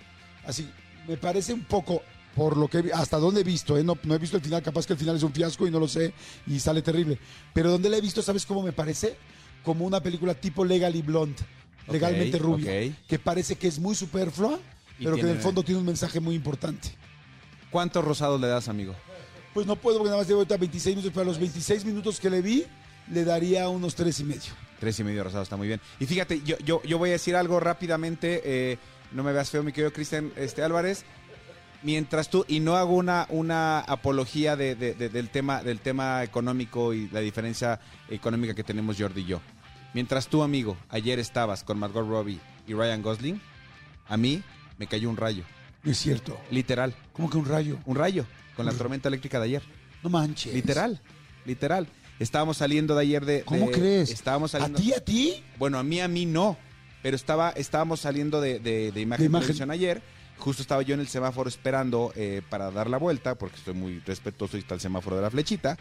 así. 0.46 0.70
Me 1.08 1.18
parece 1.18 1.54
un 1.54 1.64
poco, 1.64 2.02
por 2.36 2.58
lo 2.58 2.68
que 2.68 2.92
hasta 2.94 3.18
donde 3.18 3.42
he 3.42 3.44
visto, 3.44 3.78
¿eh? 3.78 3.84
no, 3.84 3.98
no 4.04 4.14
he 4.16 4.18
visto 4.18 4.38
el 4.38 4.44
final, 4.44 4.62
capaz 4.62 4.86
que 4.86 4.94
el 4.94 5.00
final 5.00 5.16
es 5.16 5.24
un 5.24 5.32
fiasco 5.32 5.68
y 5.68 5.72
no 5.72 5.80
lo 5.80 5.88
sé 5.88 6.14
y 6.46 6.60
sale 6.60 6.82
terrible. 6.82 7.18
Pero 7.54 7.72
donde 7.72 7.90
la 7.90 7.98
he 7.98 8.02
visto, 8.02 8.22
¿sabes 8.22 8.46
cómo 8.46 8.62
me 8.62 8.74
parece? 8.74 9.16
Como 9.64 9.86
una 9.86 10.02
película 10.02 10.34
tipo 10.34 10.66
Legally 10.66 11.02
Blonde, 11.02 11.42
Ok, 11.88 11.94
legalmente 11.94 12.38
rubia, 12.38 12.94
que 13.08 13.20
parece 13.20 13.56
que 13.56 13.68
es 13.68 13.80
muy 13.80 13.96
superflua, 13.96 14.60
pero 15.00 15.16
que 15.16 15.22
en 15.22 15.30
el 15.30 15.40
fondo 15.40 15.64
tiene 15.64 15.80
un 15.80 15.86
mensaje 15.86 16.20
muy 16.20 16.36
importante. 16.36 16.90
¿Cuántos 17.70 18.04
rosados 18.04 18.40
le 18.40 18.48
das, 18.48 18.68
amigo? 18.68 18.96
Pues 19.58 19.66
no 19.66 19.76
puedo 19.76 19.98
porque 19.98 20.10
nada 20.10 20.20
más 20.22 20.28
llevo 20.28 20.42
ahorita 20.42 20.56
26 20.56 20.96
minutos, 20.98 21.12
pero 21.16 21.24
a 21.24 21.26
los 21.26 21.40
26 21.40 21.84
minutos 21.84 22.20
que 22.20 22.30
le 22.30 22.44
vi, 22.44 22.64
le 23.12 23.24
daría 23.26 23.68
unos 23.70 23.96
tres 23.96 24.20
y 24.20 24.24
medio. 24.24 24.52
Tres 24.80 25.00
y 25.00 25.04
medio 25.04 25.24
rosados, 25.24 25.48
está 25.48 25.58
muy 25.58 25.66
bien. 25.68 25.82
Y 26.00 26.06
fíjate, 26.06 26.44
yo, 26.44 26.58
yo, 26.60 26.80
yo 26.84 27.00
voy 27.00 27.10
a 27.10 27.14
decir 27.14 27.36
algo 27.36 27.60
rápidamente. 27.60 28.44
eh, 28.46 28.78
no 29.14 29.24
me 29.24 29.34
veas 29.34 29.50
feo, 29.50 29.64
mi 29.64 29.72
querido 29.72 29.92
Cristian 29.92 30.32
este, 30.36 30.62
Álvarez. 30.62 31.06
Mientras 31.82 32.30
tú, 32.30 32.46
y 32.48 32.60
no 32.60 32.76
hago 32.76 32.94
una, 32.94 33.26
una 33.30 33.80
apología 33.80 34.56
de- 34.56 34.76
de- 34.76 34.94
de- 34.94 35.10
del, 35.10 35.30
tema, 35.30 35.64
del 35.64 35.80
tema 35.80 36.24
económico 36.24 36.94
y 36.94 37.10
la 37.10 37.20
diferencia 37.22 37.80
económica 38.10 38.54
que 38.54 38.64
tenemos 38.64 38.96
Jordi 39.00 39.22
y 39.22 39.26
yo. 39.26 39.42
Mientras 39.96 40.28
tú, 40.28 40.44
amigo, 40.44 40.78
ayer 40.90 41.18
estabas 41.18 41.64
con 41.64 41.80
Margot 41.80 42.08
Robbie 42.08 42.40
y 42.68 42.76
Ryan 42.76 43.02
Gosling, 43.02 43.42
a 44.08 44.18
mí 44.18 44.44
me 44.78 44.86
cayó 44.86 45.10
un 45.10 45.18
rayo. 45.18 45.44
No 45.82 45.92
es 45.94 45.98
cierto. 45.98 46.38
Literal. 46.52 46.94
¿Cómo 47.14 47.28
que 47.28 47.38
un 47.38 47.46
rayo? 47.46 47.80
Un 47.86 47.96
rayo. 47.96 48.24
Con 48.58 48.66
la 48.66 48.74
tormenta 48.74 49.08
eléctrica 49.08 49.40
de 49.40 49.46
ayer. 49.46 49.64
No 50.04 50.10
manches. 50.10 50.54
Literal. 50.54 51.00
Literal. 51.46 51.88
Estábamos 52.20 52.58
saliendo 52.58 52.96
de 52.96 53.02
ayer 53.04 53.24
de. 53.26 53.44
¿Cómo 53.44 53.68
de- 53.68 53.72
crees? 53.72 54.10
Estábamos 54.12 54.54
¿A 54.56 54.60
saliendo. 54.60 54.82
ti, 54.82 54.94
a 54.94 55.00
ti? 55.06 55.44
Bueno, 55.58 55.78
a 55.80 55.84
mí, 55.84 56.02
a 56.02 56.08
mí 56.10 56.26
no. 56.26 56.58
Pero 57.04 57.16
estaba, 57.16 57.52
estábamos 57.52 58.02
saliendo 58.02 58.42
de, 58.42 58.60
de, 58.60 58.92
de 58.92 59.00
imagen, 59.02 59.32
De 59.32 59.40
televisión 59.40 59.72
ayer. 59.72 60.02
Justo 60.40 60.62
estaba 60.62 60.82
yo 60.82 60.94
en 60.94 61.00
el 61.00 61.08
semáforo 61.08 61.48
esperando 61.50 62.12
eh, 62.16 62.42
para 62.50 62.70
dar 62.72 62.90
la 62.90 62.98
vuelta, 62.98 63.36
porque 63.36 63.56
estoy 63.58 63.74
muy 63.76 64.00
respetuoso 64.00 64.58
y 64.58 64.60
está 64.60 64.76
el 64.76 64.82
semáforo 64.82 65.16
de 65.16 65.22
la 65.22 65.30
flechita. 65.32 65.78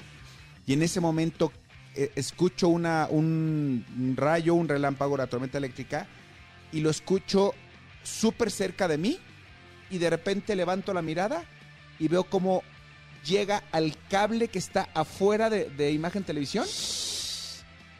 Y 0.66 0.72
en 0.74 0.82
ese 0.82 1.00
momento 1.00 1.52
eh, 1.94 2.10
escucho 2.16 2.68
una, 2.68 3.06
un, 3.10 3.84
un 3.98 4.16
rayo, 4.16 4.54
un 4.54 4.68
relámpago, 4.68 5.14
una 5.14 5.26
tormenta 5.26 5.58
eléctrica, 5.58 6.06
y 6.72 6.80
lo 6.80 6.90
escucho 6.90 7.54
súper 8.02 8.50
cerca 8.50 8.86
de 8.88 8.98
mí. 8.98 9.18
Y 9.90 9.98
de 9.98 10.10
repente 10.10 10.54
levanto 10.56 10.92
la 10.94 11.02
mirada 11.02 11.44
y 11.98 12.08
veo 12.08 12.24
cómo 12.24 12.62
llega 13.24 13.62
al 13.72 13.94
cable 14.08 14.48
que 14.48 14.58
está 14.58 14.88
afuera 14.94 15.50
de, 15.50 15.68
de 15.70 15.90
imagen 15.92 16.22
televisión 16.24 16.64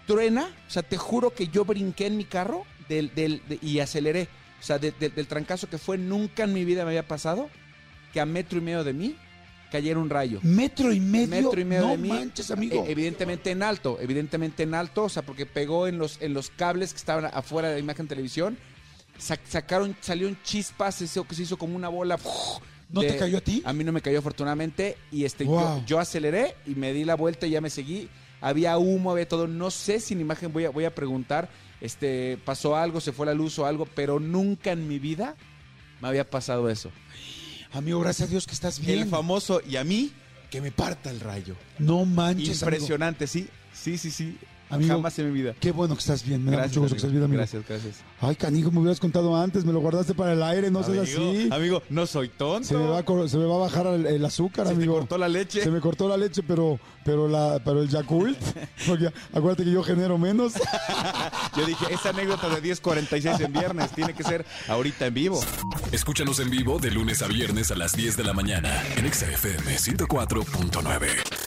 truena, 0.06 0.54
o 0.68 0.70
sea, 0.70 0.82
te 0.82 0.96
juro 0.96 1.30
que 1.34 1.48
yo 1.48 1.64
brinqué 1.64 2.06
en 2.06 2.16
mi 2.16 2.24
carro 2.24 2.64
del, 2.88 3.12
del- 3.14 3.42
de- 3.48 3.58
y 3.60 3.80
aceleré. 3.80 4.28
O 4.60 4.62
sea, 4.62 4.78
de- 4.78 4.92
de- 4.92 5.10
del 5.10 5.26
trancazo 5.26 5.68
que 5.68 5.78
fue, 5.78 5.98
nunca 5.98 6.44
en 6.44 6.52
mi 6.52 6.64
vida 6.64 6.84
me 6.84 6.90
había 6.90 7.06
pasado 7.06 7.50
que 8.12 8.20
a 8.20 8.26
metro 8.26 8.58
y 8.58 8.62
medio 8.62 8.84
de 8.84 8.92
mí 8.92 9.16
cayera 9.72 9.98
un 9.98 10.08
rayo. 10.08 10.38
Metro 10.42 10.92
y 10.92 11.00
medio. 11.00 11.26
Metro 11.28 11.60
y 11.60 11.64
medio 11.64 11.82
no 11.82 11.90
de 11.90 11.98
mí. 11.98 12.08
manches, 12.08 12.50
amigo. 12.52 12.84
eh, 12.86 12.92
evidentemente 12.92 13.50
en 13.50 13.62
alto, 13.64 13.98
evidentemente 14.00 14.62
en 14.62 14.74
alto, 14.74 15.04
o 15.04 15.08
sea, 15.08 15.22
porque 15.22 15.44
pegó 15.44 15.88
en 15.88 15.98
los, 15.98 16.22
en 16.22 16.34
los 16.34 16.50
cables 16.50 16.92
que 16.92 16.98
estaban 16.98 17.24
afuera 17.34 17.68
de 17.68 17.74
la 17.74 17.80
imagen 17.80 18.06
televisión. 18.06 18.56
Sa- 19.18 19.38
sacaron, 19.48 19.96
salieron 20.00 20.38
chispas, 20.44 20.94
se 20.94 21.04
hizo, 21.04 21.26
se 21.30 21.42
hizo 21.42 21.56
como 21.58 21.74
una 21.74 21.88
bola. 21.88 22.16
¿No 22.88 23.00
de- 23.00 23.12
te 23.12 23.16
cayó 23.18 23.38
a 23.38 23.40
ti? 23.40 23.62
A 23.64 23.72
mí 23.72 23.82
no 23.84 23.92
me 23.92 24.00
cayó 24.02 24.18
afortunadamente 24.18 24.96
y 25.10 25.24
este 25.24 25.44
Wow. 25.44 25.80
yo, 25.80 25.84
yo 25.86 25.98
aceleré 26.00 26.54
y 26.66 26.74
me 26.74 26.92
di 26.92 27.04
la 27.04 27.14
vuelta 27.16 27.46
y 27.46 27.50
ya 27.50 27.60
me 27.60 27.70
seguí. 27.70 28.08
Había 28.40 28.78
humo, 28.78 29.10
había 29.10 29.26
todo. 29.28 29.46
No 29.48 29.70
sé 29.70 29.98
si 30.00 30.14
en 30.14 30.20
imagen 30.20 30.52
voy 30.52 30.64
a, 30.66 30.70
voy 30.70 30.84
a 30.84 30.94
preguntar. 30.94 31.48
Este, 31.80 32.38
pasó 32.44 32.76
algo, 32.76 33.00
se 33.00 33.12
fue 33.12 33.26
la 33.26 33.34
luz 33.34 33.58
o 33.58 33.66
algo, 33.66 33.86
pero 33.86 34.20
nunca 34.20 34.72
en 34.72 34.86
mi 34.88 34.98
vida 34.98 35.36
me 36.00 36.08
había 36.08 36.28
pasado 36.30 36.68
eso. 36.70 36.90
Amigo, 37.72 38.00
gracias 38.00 38.28
a 38.28 38.30
Dios 38.30 38.46
que 38.46 38.52
estás 38.54 38.78
bien. 38.80 39.00
El 39.00 39.08
famoso 39.08 39.60
y 39.68 39.76
a 39.76 39.84
mí 39.84 40.12
que 40.50 40.60
me 40.60 40.70
parta 40.70 41.10
el 41.10 41.20
rayo. 41.20 41.56
No 41.78 42.04
manches, 42.06 42.62
amigo. 42.62 42.76
Impresionante, 42.76 43.26
sí. 43.26 43.48
Sí, 43.72 43.98
sí, 43.98 44.10
sí. 44.10 44.38
Amigo, 44.68 44.94
Jamás 44.94 45.18
en 45.20 45.32
mi 45.32 45.40
vida. 45.40 45.54
Qué 45.60 45.70
bueno 45.72 45.94
que 45.94 46.00
estás 46.00 46.24
bien. 46.24 46.44
Me 46.44 46.56
da 46.56 46.64
mucho 46.66 46.80
gusto 46.80 46.94
que 46.94 46.98
estés 46.98 47.12
bien, 47.12 47.22
amigo. 47.22 47.38
Gracias, 47.38 47.64
gracias. 47.68 47.94
Ay, 48.20 48.34
canijo, 48.34 48.70
me 48.72 48.80
hubieras 48.80 48.98
contado 48.98 49.36
antes. 49.36 49.64
Me 49.64 49.72
lo 49.72 49.78
guardaste 49.80 50.12
para 50.14 50.32
el 50.32 50.42
aire. 50.42 50.70
No 50.70 50.82
seas 50.82 51.08
amigo, 51.08 51.30
así. 51.30 51.48
amigo, 51.52 51.82
no 51.88 52.06
soy 52.06 52.28
tonto. 52.30 52.66
Se 52.66 52.74
me, 52.74 52.84
va 52.86 52.98
a, 52.98 53.04
cor- 53.04 53.28
se 53.28 53.36
me 53.38 53.44
va 53.44 53.54
a 53.54 53.58
bajar 53.58 53.86
el, 53.86 54.06
el 54.06 54.24
azúcar, 54.24 54.66
Se 54.66 54.72
te 54.72 54.76
amigo. 54.76 54.94
cortó 54.98 55.18
la 55.18 55.28
leche. 55.28 55.62
Se 55.62 55.70
me 55.70 55.80
cortó 55.80 56.08
la 56.08 56.16
leche, 56.16 56.42
pero, 56.42 56.80
pero, 57.04 57.28
la, 57.28 57.60
pero 57.64 57.80
el 57.82 57.88
Yakult. 57.88 58.38
Porque 58.88 59.12
acuérdate 59.32 59.64
que 59.64 59.70
yo 59.72 59.82
genero 59.84 60.18
menos. 60.18 60.54
Yo 61.56 61.64
dije, 61.64 61.86
esa 61.94 62.10
anécdota 62.10 62.48
de 62.50 62.62
10.46 62.62 63.40
en 63.46 63.52
viernes 63.52 63.90
tiene 63.92 64.12
que 64.12 64.22
ser 64.22 64.44
ahorita 64.68 65.06
en 65.06 65.14
vivo. 65.14 65.40
Escúchanos 65.90 66.38
en 66.40 66.50
vivo 66.50 66.78
de 66.78 66.90
lunes 66.90 67.22
a 67.22 67.28
viernes 67.28 67.70
a 67.70 67.76
las 67.76 67.92
10 67.92 68.16
de 68.18 68.24
la 68.24 68.34
mañana 68.34 68.82
en 68.96 69.06
Exa 69.06 69.26
FM 69.30 69.74
104.9. 69.76 71.45